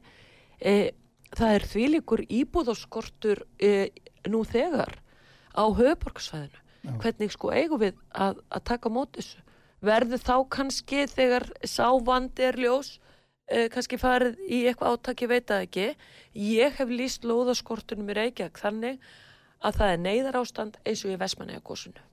[0.59, 0.73] E,
[1.35, 3.89] það er þvílíkur íbúðaskortur e,
[4.29, 4.97] nú þegar
[5.57, 6.65] á höfuborgsvæðinu
[6.99, 9.45] hvernig sko eigum við að, að taka á móti þessu?
[9.85, 15.47] Verður þá kannski þegar sávandi er ljós uh, kannski farið í eitthvað áttak, ég veit
[15.47, 15.87] það ekki.
[16.49, 18.99] Ég hef líst lóðaskortunum í Reykjavík þannig
[19.59, 22.09] að það er neyðar ástand eins og í Vestmanæja gósunu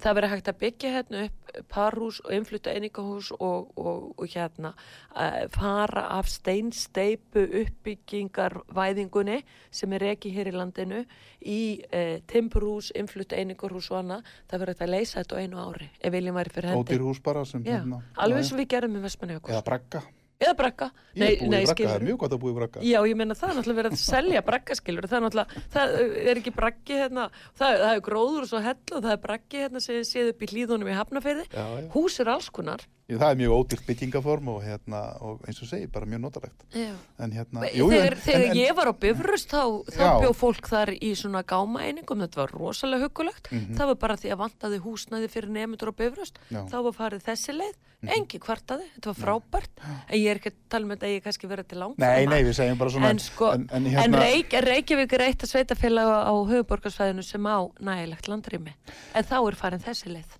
[0.00, 4.72] það verður hægt að byggja hérna upp parhús og innflutta einingahús og, og, og hérna
[4.72, 9.38] uh, fara af steinsteipu uppbyggingar væðingunni
[9.74, 11.02] sem er ekki hér í landinu
[11.40, 15.64] í uh, timburhús, innflutta einingahús og annað, það verður hægt að leysa þetta á einu
[15.64, 16.86] ári ef viljum væri fyrir hendi.
[16.86, 19.52] Ódýr hús bara sem Já, hérna, alveg og við gerum með Vestmanæja já.
[19.54, 20.06] Eða brakka
[20.40, 20.90] eða brakka.
[21.16, 22.80] Ég er búið í brakka, það er mjög gott að búið í brakka.
[22.84, 25.94] Já, ég meina það er náttúrulega verið að selja brakkaskilur það er náttúrulega, það
[26.32, 29.62] er ekki brakki hérna, það, það er gróður og svo hell og það er brakki
[29.64, 31.88] hérna sem séð upp í hlýðunum í já.
[31.96, 32.84] hús er alls konar.
[33.06, 36.64] Ég- Það er mjög ódýrt byggingaform og, hérna, og eins og segi, bara mjög notalegt.
[36.74, 39.62] En hérna, þegar, en- þegar en- ég var á Bifröst þá,
[39.94, 40.20] þá Já.
[40.24, 43.76] bjó fólk þar í svona gáma einingum, þetta var rosalega hugulegt Mhm.
[43.78, 46.66] það var bara því að vantaði húsnæði fyrir nefndur á Bifröst, Já.
[46.66, 47.74] Þá var farið þessi leið
[48.04, 49.82] engi kvartaði, þetta var frábært.
[49.86, 52.26] En ég er ekki að tala um þetta, ég er kannski verið til langt Nei,
[52.28, 55.52] nei, við segjum bara svona en sko, en, en, hérna, Reykj, Reykjavík er eitt að
[55.52, 58.74] sveitafélag á höfuborgarsvæðinu sem á nægilegt landrými.
[59.16, 60.38] En þá er farin þessi leið.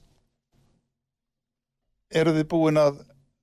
[2.17, 3.01] Eru þið búin að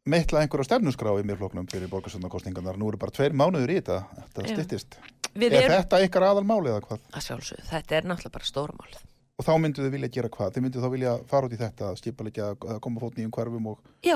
[0.07, 2.79] meitla einhverja stefnusgrá í mérfloknum fyrir borgarsöndakostningarnar?
[2.79, 4.03] Nú eru bara tveir mánuður í þetta,
[4.35, 5.01] þetta.
[5.33, 7.05] Við Er erum, þetta ykkar aðalmáli eða hvað?
[7.09, 8.91] að sjálfsögðu, þetta er náttúrulega bara stórmál
[9.43, 10.51] Og þá myndu þið vilja gera hvað?
[10.55, 13.79] Þið myndu þá vilja fara út í þetta, skipalegja að koma fót nýjum hverfum og...
[14.07, 14.15] Já,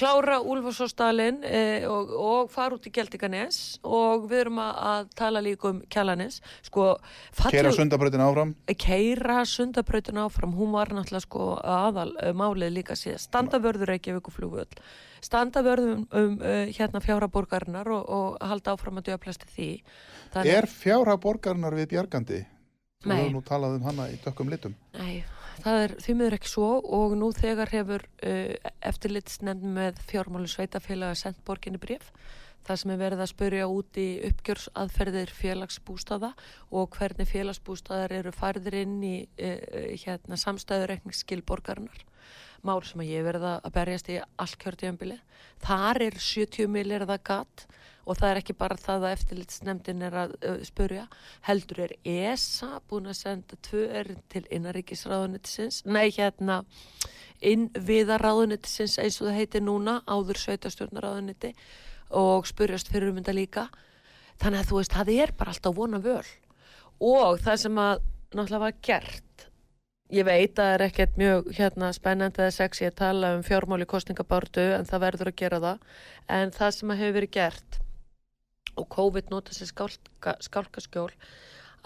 [0.00, 5.68] klára Úlfarsóstalinn eh, og, og fara út í Geldinganes og við erum að, tala líka
[5.68, 8.54] um Kjallanes sko, Kera falleg- sundabröðin áfram?
[8.86, 14.16] keira sundabrautin áfram, hún var náttúrulega sko aðal uh, málið líka síðan standa vörður ekki
[14.16, 14.80] við flugvöld
[15.24, 19.70] standa vörðum um uh, hérna fjáraborgarinnar og, og halda áfram að döflasti því
[20.32, 22.44] Þannig- Er fjárha borgarinnar við bjargandi?
[23.04, 24.76] Þú hefur nú talað um hana í dökkum litum.
[24.96, 25.24] Nei,
[25.64, 31.18] það er því miður ekki svo og nú þegar hefur uh, eftirlitsnefnd með fjármálu sveitafélaga
[31.20, 32.10] sendt borginni bref
[32.64, 36.32] það sem er verið að spurja út í uppgjörsaðferðir félagsbústaða
[36.72, 42.04] og hvernig félagsbústaðar eru færðir inn í uh, hérna, samstæðureikningsskil borgarinnar
[42.64, 45.18] mál sem að ég verið að berjast í allt kjörtíðanbili.
[45.64, 47.66] Þar er 70 millirða gatt
[48.04, 51.06] og það er ekki bara það að eftirlitsnefndin er að uh, spurja,
[51.46, 56.62] heldur er ESA búin að senda tvö erinn til innaríkisráðunitisins, nei hérna
[57.44, 61.54] innviðaráðunitisins eins og það heiti núna, áður sveitastjórnaráðuniti
[62.10, 63.68] og spurjast fyrir um þetta líka.
[64.42, 66.26] Þannig að þú veist, það er bara alltaf vona völ
[67.04, 67.94] og það sem að
[68.34, 69.24] náttúrulega var gert
[70.12, 73.86] Ég veit að það er ekkert mjög hérna, spennandi eða sexy að tala um fjármáli
[73.88, 75.80] kostningabártu en það verður að gera það.
[76.36, 77.78] En það sem að hefur verið gert
[78.76, 81.08] og COVID nota sér skálka, skálkaskjól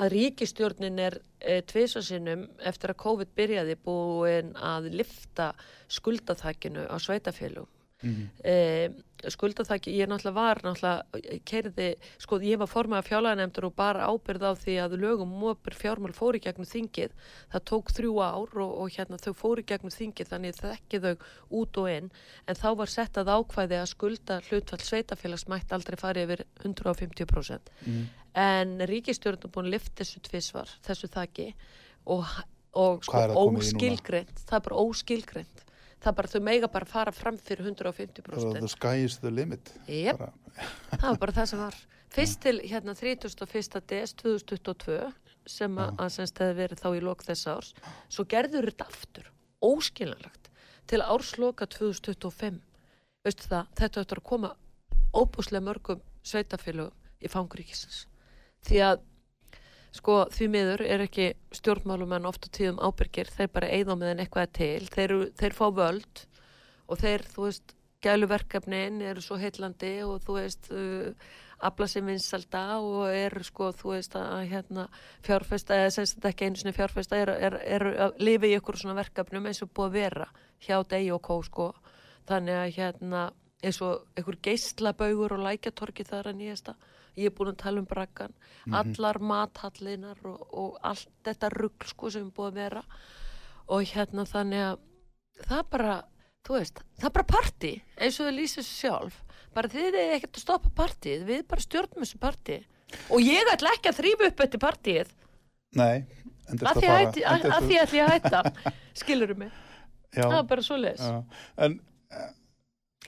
[0.02, 5.52] að ríkistjórnin er e, tvisasinnum eftir að COVID byrjaði búin að lifta
[5.86, 7.70] skuldaþakkinu á sveitafélum.
[8.03, 8.28] Mhm.
[8.44, 8.90] E,
[9.26, 11.86] skuldaþakki, ég náttúrulega var náttúrulega keirði,
[12.22, 16.14] sko ég var formað af fjárlæðanemndur og bara ábyrð á því að lögum mópur fjármál
[16.14, 17.11] fóri gegnum þingið
[17.51, 21.16] það tók þrjú ár og, og hérna þau fóri gegnum þingið þannig þekki þau
[21.51, 22.11] út og inn
[22.46, 27.74] en þá var sett að ákvæði að skulda hlutfall sveitafélags mætti aldrei fari yfir 150%
[27.88, 28.07] Mm.
[28.38, 31.55] en ríkistjórnum búin að lifta þessu þakki
[32.07, 32.24] og,
[32.74, 33.42] og sko er það
[34.46, 35.64] það er bara óskilgreint
[36.05, 39.72] það bara, þau meiga bara fara fram fyrir 150% The sky is the limit.
[39.86, 40.32] Bara,
[40.94, 41.78] það var bara það sem var.
[42.14, 43.82] Fyrst til hérna 31.
[43.90, 45.01] des 2022
[45.49, 47.74] sem að, að semst hefði verið þá í lok þess árs
[48.12, 49.30] svo gerður þetta aftur
[49.64, 50.51] óskiljanlegt
[50.88, 52.61] til ársloka 2025
[53.26, 54.53] veistu það, þetta ættur að koma
[55.16, 58.05] óbúslega mörgum sveitafélögum í fanguríkisins
[58.68, 59.05] því að
[59.99, 63.30] sko því miður er ekki stjórnmálumenn ofta tíðum ábyrgir.
[63.34, 64.86] Þeir bara eigða með en eitthvað til.
[64.94, 66.24] Þeir, þeir fá völd
[66.88, 67.74] og þeir, þú veist,
[68.05, 71.11] gæluverkefnin eru svo heillandi og þú veist uh,
[71.66, 74.86] afla sem vinsalda og er sko, þú veist að hérna
[75.26, 78.78] fjárfesta, eða semst þetta ekki einu sinni fjárfesta er, er, er að lifa í ykkur
[78.78, 80.28] svona verkefnum eins og búið að vera
[80.62, 81.72] hjá degi og kó sko.
[82.28, 83.24] Þannig að hérna
[83.64, 86.76] eins og einhver geyslabaugur og lækjatorki þar að nýjasta
[87.18, 88.78] ég er búin að tala um brakkan mm -hmm.
[88.80, 92.82] allar mathallinar og, og allt þetta ruggl sko sem er búin að vera.
[93.68, 94.78] Og hérna þannig að
[95.48, 95.96] það bara,
[96.46, 99.22] þú veist það bara parti, eins og þau lýsir sjálf.
[99.54, 102.66] Bara þið er ekkert að stoppa partið við bara stjórnum þessu partið
[103.10, 105.08] og ég ætla ekki að þrýfa upp þetta partið
[105.76, 106.06] Nei,
[106.48, 108.42] að því að, að, að því að ég hætta.
[109.00, 109.50] Skilurum mig,
[110.14, 110.22] Já.
[110.22, 111.02] það er bara svo leis
[111.56, 111.80] En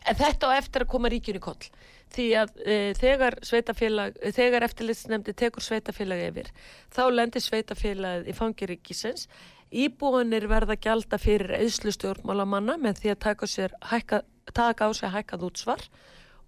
[0.08, 1.70] En þetta á eftir að koma ríkjun í koll
[2.14, 6.50] því að e, þegar sveitafélag, þegar eftirlitsnefndi tekur sveitafélag yfir,
[6.90, 9.28] þá lendir sveitafélagið í fangiríkisins
[9.70, 15.12] íbúinir verða gjalda fyrir eðslu stjórnmálamanna með því að taka, sér, hækka, taka á sig
[15.14, 15.84] hækkað útsvar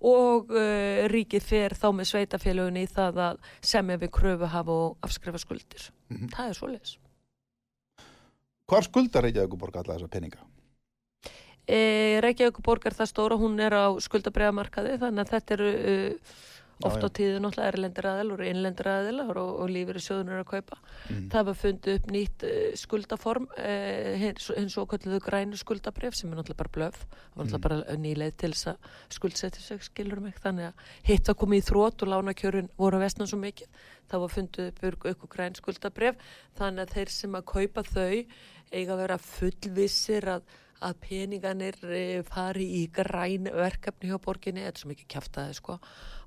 [0.02, 5.06] og e, ríkið fer þá með sveitafélagun í það að semja við kröfu hafa og
[5.06, 5.90] afskrifa skuldir.
[6.10, 6.32] Mm -hmm.
[6.34, 6.96] Það er svo leiðis.
[8.66, 10.42] Hvar skuldar Reykjavík borga alla þessa peninga?
[11.70, 16.32] E, Reykjavík borgar það stóra, hún er á skuldabræðamarkaði þannig að þetta eru uh,
[16.82, 20.48] oft á tíðu náttúrulega erlendir aðil og innlendir aðil og, og lífur í sjóðunar að
[20.48, 20.78] kaupa.
[21.06, 21.20] Mm.
[21.30, 23.46] Það var fundið upp nýtt uh, skuldaform,
[24.18, 27.68] hins og kalluðu grænu skuldabref sem er náttúrulega bara blöf, það var náttúrulega mm.
[27.68, 31.62] bara nýleið til þess að skuldsetja sig, skilur mig, þannig að hitt að koma í
[31.68, 36.26] þrótt og lánakjörun voru að vestna svo mikið, það var fundið upp ykkur græn skuldabref,
[36.58, 38.10] þannig að þeir sem að kaupa þau
[38.72, 41.76] eiga að vera fullvissir að að peninganir
[42.28, 45.76] fari í græn verkefni hjá borginni, þetta er svo mikið kæftæði sko.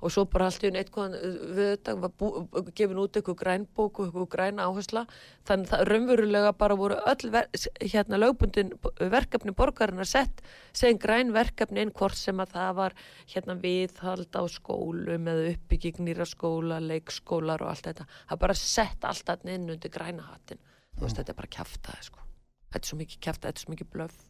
[0.06, 1.16] Og svo bara allt í unn eitthvað
[1.58, 5.06] við þetta var gefin út eitthvað grænbók og eitthvað græn áhersla.
[5.48, 7.50] Þannig það raunverulega bara voru öll ver,
[7.82, 8.74] hérna lögbundin
[9.16, 10.44] verkefni borgarinnar sett
[10.76, 13.00] segin græn verkefni inn hvort sem að það var
[13.34, 18.08] hérna viðhald á skólum eða uppbyggingnir á skóla, leikskólar og allt þetta.
[18.30, 20.62] Það bara sett allt þarna inn undir græna hattin
[20.96, 22.24] þú veist þetta er bara kæftæði sko.
[22.72, 24.24] Þetta er svo mikið kæftæði, þetta er svo mikið blöf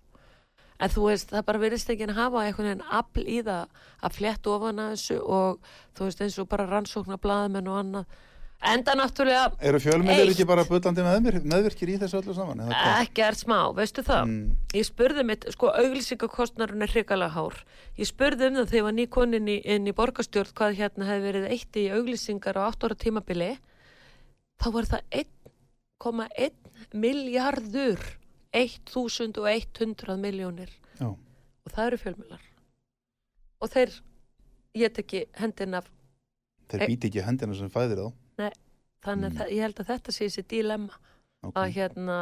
[0.75, 4.15] en þú veist, það bara verðist ekki að hafa einhvern veginn afl í það að
[4.19, 8.23] flett ofan að þessu og þú veist eins og bara rannsóknar blaðmenn og annað
[8.65, 12.63] enda náttúrulega eru fjölmennir ekki bara bullandi meðver, meðvirkir í þessu öllu saman?
[12.71, 14.55] ekki er smá, veistu það mm.
[14.79, 17.61] ég spurði mitt, sko auglýsingakostnarinn er hrikalega hár
[17.99, 21.47] ég spurði um það þegar ég var nýkonin inn í borgastjórn hvað hérna hefði verið
[21.51, 23.51] eitt í auglýsingar á 8 ára tímabili
[24.63, 28.07] þá var það 1,1 miljardur
[28.55, 31.09] 1100 miljónir Já.
[31.11, 32.43] og það eru fjölmjölar
[33.61, 33.97] og þeir
[34.75, 35.89] get ekki hendin af
[36.71, 38.07] þeir býti ekki hendina sem fæðir þá
[38.43, 38.51] Nei,
[39.05, 39.41] þannig mm.
[39.43, 40.99] að ég held að þetta sé þessi dilemma
[41.45, 41.55] okay.
[41.61, 42.19] að hérna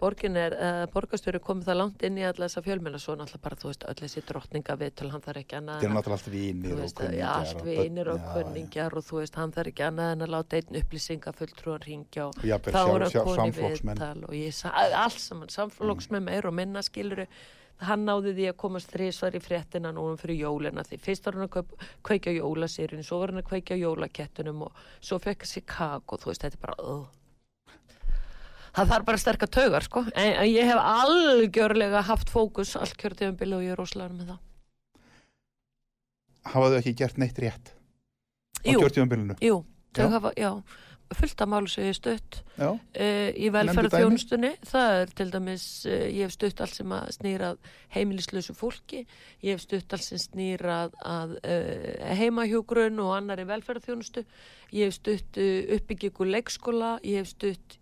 [0.00, 3.58] borgin er, uh, borgastöru komið það langt inn í alla þessa fjölmjöla svo náttúrulega bara,
[3.60, 6.74] þú veist, öll þessi drottninga viðtöl, hann þarf ekki annað Það er náttúrulega allt vinir
[6.74, 10.26] og kunningjar Já, allt vinir og kunningjar og þú veist, hann þarf ekki annað en
[10.26, 14.36] að láta einn upplýsinga fulltrúan ringja og Jafnvel, þá er hann sjálf, koni viðtal og
[14.40, 16.30] ég sagði, alls saman, samfélagsmenn mm.
[16.32, 17.28] meir og minna skiluru
[17.86, 21.48] hann náði því að komast þrísvar í fréttina núna fyrir jólina því fyrst var hann
[21.48, 21.70] að
[22.04, 25.46] kveikja jólasýrin svo var hann að kveikja jólakettunum og svo fekk
[25.80, 27.08] og þú veist, þetta er bara öð
[28.76, 33.56] það þarf bara sterkar taugar sko en, en ég hef algjörlega haft fókus allt kjörðjöfumbil
[33.56, 34.46] og ég er rosalega með það
[36.50, 37.72] Hafaðu ekki gert neitt rétt
[38.64, 38.78] á Jú.
[38.80, 39.36] kjörðjöfumbilinu?
[39.44, 39.58] Jú,
[39.96, 40.06] Já.
[40.14, 40.50] hafa, já
[41.18, 42.76] fullt af málu sem ég hef stutt uh,
[43.34, 47.58] í velferð þjónustunni það er til dæmis, uh, ég hef stutt allt sem að snýrað
[47.90, 49.02] heimilislösu fólki.
[49.42, 54.24] Ég hef stutt allt sem snýrað að uh, heimahjógrun og annari velferð þjónustu
[54.70, 55.38] ég hef stutt
[55.74, 56.92] uppbyggingu leikskóla.
[57.02, 57.78] Ég hef stutt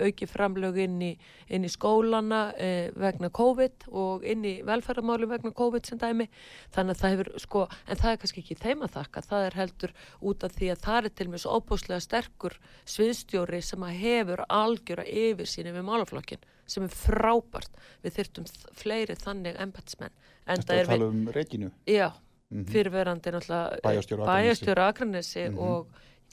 [0.00, 1.10] auki framlög inn í,
[1.52, 2.54] inn í skólana
[2.96, 6.28] vegna COVID og inn í velferðamáli vegna COVID sem dæmi.
[6.72, 9.58] Þannig að það hefur, sko, en það er kannski ekki þeim að þakka, það er
[9.60, 9.94] heldur
[10.32, 12.45] út af því að það er til svo óbúslega sterkur
[12.86, 17.70] sviðstjóri sem að hefur algjöra yfir síni við málaflokkin sem er frábært
[18.02, 20.14] við þyrtum fleiri þannig embatsmenn
[20.46, 22.08] Þetta er að tala um Reginu Já,
[22.50, 22.70] mm -hmm.
[22.72, 25.58] fyrirverandi náttúrulega Bæjarstjóra bæjastjóra Akranesi Mhm.
[25.58, 25.86] og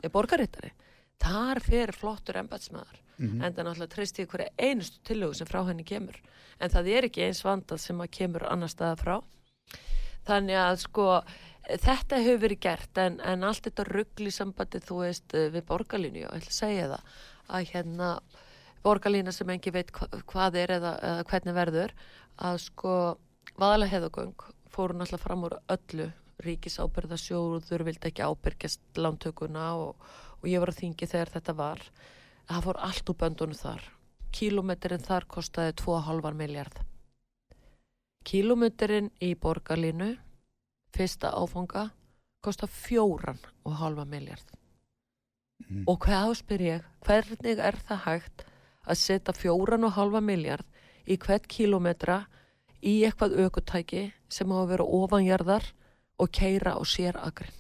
[0.04, 0.72] er borgarittari
[1.20, 3.42] þar fer flottur embatsmaður Mhm.
[3.44, 6.16] en það náttúrulega treysti ykkur einustu tillögu sem frá henni kemur
[6.60, 9.22] en það er ekki eins vandað sem að kemur annar staða frá
[10.28, 11.22] þannig að sko
[11.68, 16.36] þetta hefur verið gert en, en allt þetta ruggli sambandi þú veist við borgarlínu og
[16.36, 17.14] ég ætla að segja það
[17.58, 18.10] að hérna
[18.84, 21.96] borgarlína sem engi veit hva, hvað er eða, eða hvernig verður
[22.50, 22.96] að sko
[23.56, 26.10] vaðalega heðagöng fóru náttúrulega fram úr öllu
[26.44, 30.08] ríkisábyrðasjóður vildi ekki ábyrgjast lántökuna og,
[30.42, 31.84] og ég var að þingi þegar þetta var.
[32.50, 33.86] Það fór allt úr böndunum þar.
[34.34, 36.82] Kílometrin þar kostiði 2,5 miljard
[38.24, 40.14] kílometrin í borgarlínu
[40.94, 41.90] fyrsta áfanga
[42.44, 44.52] kosta 4,5 miljard
[45.70, 45.84] Mm.
[45.88, 46.82] og hvað spyr ég?
[47.06, 48.42] Hvernig er það hægt
[48.90, 50.66] að setja 4,5 miljard
[51.08, 52.26] í hvert kílometra
[52.84, 55.70] í eitthvað aukutæki sem á að vera ofanjarðar
[56.20, 57.60] og keira á sér agrinn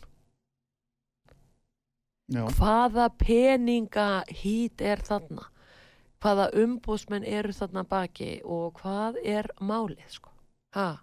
[2.33, 5.47] Já, hvaða peninga hít er þarna?
[6.23, 10.31] Hvaða umbúsmenn eru þarna baki og hvað er málið sko?
[10.75, 10.97] Ha.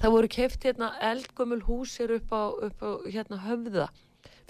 [0.00, 3.88] Það voru keft hérna eldgömmul húsir upp á, upp á hérna höfða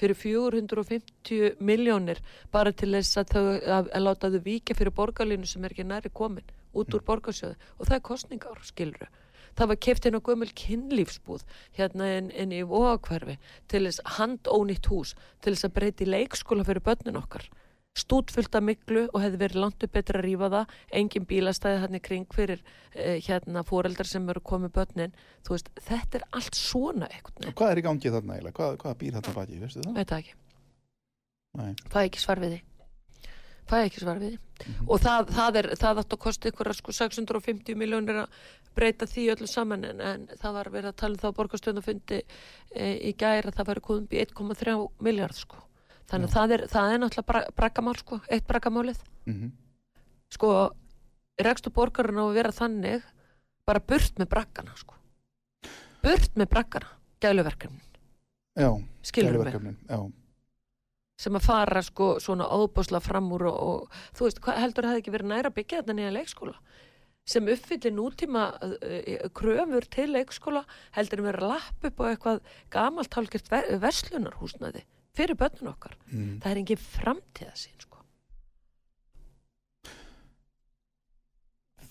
[0.01, 2.21] fyrir 450 miljónir
[2.53, 5.87] bara til þess að þau að, að láta þau víkja fyrir borgarlínu sem er ekki
[5.87, 9.11] næri komin út úr borgarsjöðu og það er kostningar skilru
[9.55, 11.45] það var keft á gömul kynlífsbúð
[11.79, 13.39] hérna inn, inn í vóakverfi
[13.71, 17.47] til þess handónýtt hús til þess að breyti leikskóla fyrir börnin okkar
[18.05, 21.95] stútfullt af miklu og hefði verið langt upp betra að rífa það engin bílastæði hann
[21.99, 22.63] í kring fyrir
[22.95, 25.15] eh, hérna fóreldrar sem eru komið börnin
[25.47, 28.57] þú veist, þetta er allt svona eitthvað, og hvað er í gangi þarna eiginlega?
[28.59, 29.95] Hvað, hvað býr þarna baki, veistu það?
[30.01, 30.35] veit það ekki
[31.55, 31.75] Nei.
[31.87, 32.61] það er ekki svar við því
[33.65, 34.85] það er ekki svar við því Mhm.
[34.87, 38.35] og það, það er, það átt að kosta ykkur sko 650 miljónir að
[38.79, 41.35] breyta því öllu saman en, en það var verið að tala um það
[46.05, 46.29] á borgarstöðun og fundi í gæri að það væri komið upp í 1,3 miljard þannig
[46.29, 49.53] að það er, það er náttúrulega bra, braggamál sko, eitt braggamálið Mm
[50.35, 50.51] sko,
[51.41, 53.07] rekstur borgarinn á að vera þannig
[53.69, 54.99] bara burt með braggana sko.
[56.05, 56.91] Burt með braggana,
[57.23, 57.83] gæluverkefnin.
[58.55, 58.71] Já,
[59.17, 59.99] gæluverkefnin, Já,
[61.19, 65.15] sem að fara sko svona óbúsla fram úr og, og þú veist, heldur það ekki
[65.15, 66.57] verið næra að byggja þetta nýja leikskóla?
[67.25, 72.43] Sem uppfyllir nútíma uh, kröfur til leikskóla heldur að lappa upp á eitthvað
[72.75, 73.17] gamalt
[73.49, 74.85] ver verslunarhúsnaði
[75.15, 75.97] fyrir börnun okkar.
[76.11, 76.41] mm.
[76.43, 78.01] Það er engin framtíða sín sko.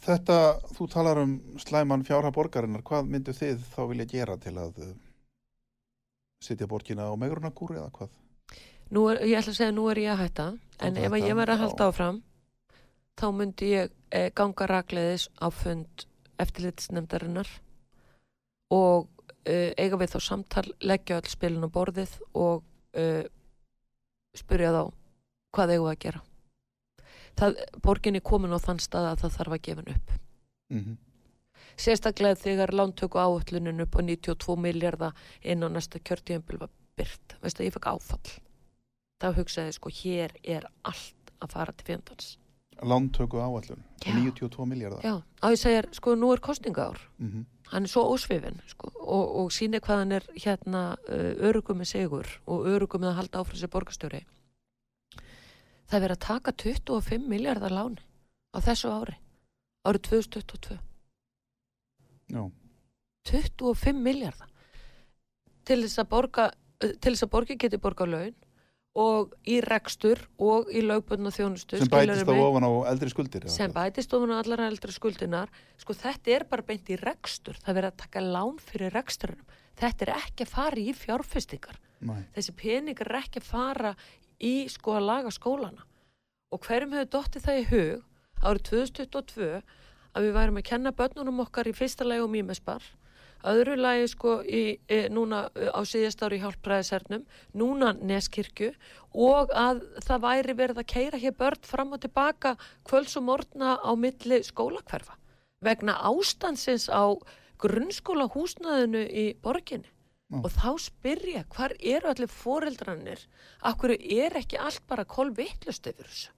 [0.03, 0.37] Þetta,
[0.75, 4.91] þú talar um slæman fjárha borgarinnar, hvað myndu þið þá vilja gera til að uh,
[6.43, 8.19] setja borgina á megrunarkúri eða hvað?
[8.93, 10.47] Nú er, ég ætla að segja nú er ég að hætta
[10.83, 12.19] en ef ég verið að halda áfram
[13.19, 16.05] þá myndi ég eh, ganga rakleiðis á fund
[16.41, 17.49] eftirlitsnefndarinnar
[18.73, 19.07] og
[19.45, 22.63] eh, eiga við þá samtal leggja öll spilin á borðið og
[22.93, 23.23] eh,
[24.37, 24.83] spyrja þá
[25.53, 26.21] hvað eigum við að gera?
[27.33, 30.13] Það, borgin er komin á þann stað að það þarf að gefa henn upp.
[30.73, 30.97] Mm
[31.77, 37.59] sérstaklega þegar lántöku áöllunin upp á 92 miljardar inn á næsta kjörtíðanbíl var byrt veist
[37.59, 38.33] að ég fekk áfall.
[39.21, 42.37] Þá hugsaði sko hér er allt að fara til fjandans.
[42.83, 44.11] Lántöku áallun, Já.
[44.17, 45.01] 92 miljardar.
[45.05, 49.35] já, á ég segir, sko nú er kostningaár Mm hann er svo ósvifin sko, og,
[49.41, 53.43] og síni hvað hann er hérna uh, örugum með sigur og örugum með að halda
[53.43, 54.23] áfram sér borgarstjóri.
[55.87, 58.03] Það er verið að taka 25 miljardar láni
[58.53, 59.17] á þessu ári
[59.83, 60.77] árið 2022
[62.33, 62.43] Já,
[63.29, 64.51] 25 miljardar
[65.67, 68.35] til þess að borga uh, til þess að borgi geti borga laun
[68.93, 72.41] og í rekstur og í lögbundna þjónustu sem bætist mig?
[72.45, 73.47] ofan á eldri skuldir.
[73.49, 75.49] sem bætist ofan á allar eldri skuldinar
[75.81, 77.57] sko þetta er bara beint í rekstur.
[77.57, 79.45] Það er verið að taka lán fyrir reksturinn
[79.79, 81.79] þetta er ekki að fara í fjárfestingar.
[82.35, 83.93] Þessi peningar er ekki að fara
[84.43, 85.85] í sko að laga skólana.
[86.53, 88.03] Og hverjum hefur dottið það í hug
[88.43, 89.49] árið 2022
[90.13, 92.85] að við værum að kenna börnunum okkar í fyrsta lagi um ímespar
[93.43, 97.25] öðru lagi sko í, e, núna e, á síðast ári hjálpræðisernum
[97.59, 98.71] núna neskirkju
[99.13, 102.55] og að það væri verið að keira hér börn fram og tilbaka
[102.87, 105.17] kvöls og morgna á milli skólakverfa
[105.63, 107.11] vegna ástansins á
[107.61, 109.91] grunnskóla húsnaðinu í borginni
[110.33, 110.39] Já.
[110.41, 113.21] og þá spyrja hvar eru allir foreldrarnir
[113.69, 116.31] akkur er ekki allt bara kolvittlust yfir þessu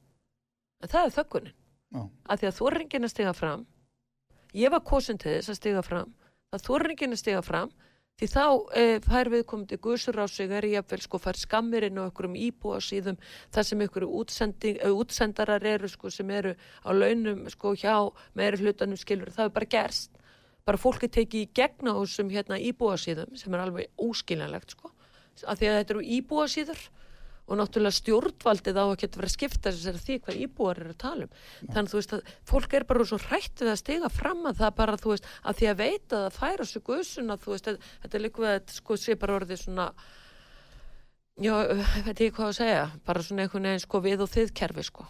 [0.84, 2.02] en það er þöggunin Já.
[2.30, 3.66] að því að þú er enginn að stiga fram
[4.56, 6.14] ég var kosin til þess að stiga fram
[6.54, 7.74] það er enginn að stiga fram
[8.16, 8.44] því þá
[8.80, 12.00] e, fær við komið til guðsur á sig er ég að sko fær skammir inn
[12.00, 13.18] á einhverjum íbúa síðum
[13.52, 14.08] þar sem einhverju
[14.72, 19.56] e, útsendarar eru sko sem eru á launum sko hjá meiri hlutanum skilur það er
[19.58, 20.12] bara gerst.
[20.66, 24.94] Bara fólki tekið í gegna þessum hérna íbúasíðum sem er alveg óskiljanlegt sko
[25.44, 26.86] af því að þetta eru íbúasíður
[27.46, 31.02] og náttúrulega stjórnvaldið á að geta verið að skipta þessar því hvað íbúar eru að
[31.04, 31.34] tala um
[31.70, 34.62] þannig að þú veist að fólk er bara svo hrætt við að stiga fram að
[34.64, 37.70] það bara þú veist að því að veita að það færa svo guðsuna þú veist
[37.70, 39.88] að þetta er líka við að sko sé bara orðið svona
[41.38, 41.54] já,
[42.08, 45.08] veit ég hvað að segja bara svona einhvern veginn sko við og þið kerfi sko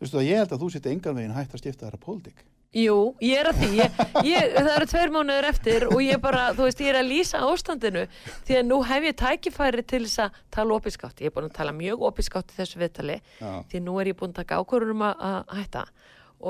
[0.00, 2.40] Veistu það, ég held að þú seti engan veginn hægt að skipta pólitík.
[2.70, 3.96] Jú, ég er að því, ég,
[4.28, 7.40] ég, það eru tveir mánuður eftir og ég bara, þú veist, ég er að lýsa
[7.42, 8.04] ástandinu.
[8.46, 11.56] Því að nú hef ég tækifæri til þess að tala opinskátt, ég er búin að
[11.56, 13.16] tala mjög opinskátt í þessu viðtali.
[13.40, 13.48] Já.
[13.72, 15.82] því nú er ég búin að taka ákvörðunum að, að hætta.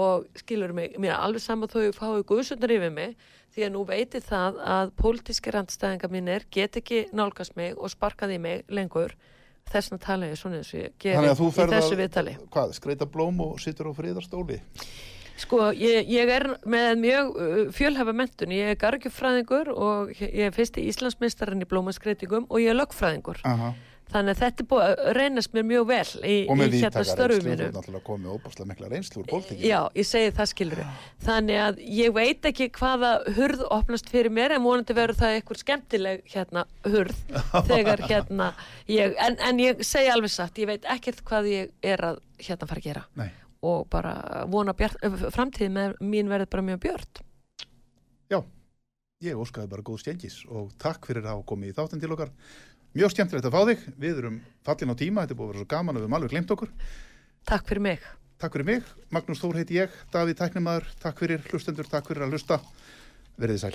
[0.00, 3.14] Og skilur mig, mér er alveg saman þó ég fái guðsundar yfir mig.
[3.54, 8.36] Því að nú veitir það að pólitíski randstæðingar mínir get ekki nálgast mig og sparkaði
[8.44, 9.16] mig lengur.
[9.72, 10.92] Þess að tala ég svona eins og ég
[11.40, 12.36] þú í þessu viðtali.
[15.40, 15.46] Og.
[15.48, 20.56] Sko, ég, ég er með mjög uh, fjölhefa mentun, ég er gargjufræðingur og ég er
[20.56, 23.40] fyrsti Íslandsmeistarinn í blómaskreitingum og ég er lögfræðingur.
[23.48, 23.72] Aha.
[24.10, 27.02] Þannig að þetta er búið að reynast mér mjög vel í, Og með í hérna
[27.06, 27.66] störfum reynslu, þú mínu.
[27.68, 29.68] er náttúrulega komið óbúrslega mikla reynslu úr pólitíkinu.
[29.70, 30.80] Já, ég segi það skilur.
[31.28, 35.60] Þannig að ég veit ekki hvaða hurð opnast fyrir mér en vonandi verður það eitthvað
[35.62, 37.20] skemmtileg hérna hurð
[37.70, 38.48] þegar hérna
[38.90, 42.66] ég, en, en ég segi alveg satt, ég veit ekkert hvað ég er að hérna
[42.66, 43.30] fara að gera Nei.
[43.66, 45.02] Og bara vona bjart,
[45.34, 47.22] framtíð með mín verður bara mjög björt.
[48.32, 48.40] Já,
[49.26, 52.32] ég óskaði bara góð stjengis og takk fyrir að hafa komið í þáttinn til okkar.
[52.96, 53.84] Mjög skemmtilegt að fá þig.
[54.00, 56.18] Við erum fallin á tíma, þetta er búið að vera svo gaman að við höfum
[56.18, 56.74] alveg glemt okkur.
[57.50, 58.10] Takk fyrir mig.
[58.40, 62.38] Takk fyrir mig, Magnús Þór heiti ég, Davíð Tæknimaður, takk fyrir hlustendur, takk fyrir að
[62.38, 62.62] hlusta.
[63.36, 63.74] Verðið sæl.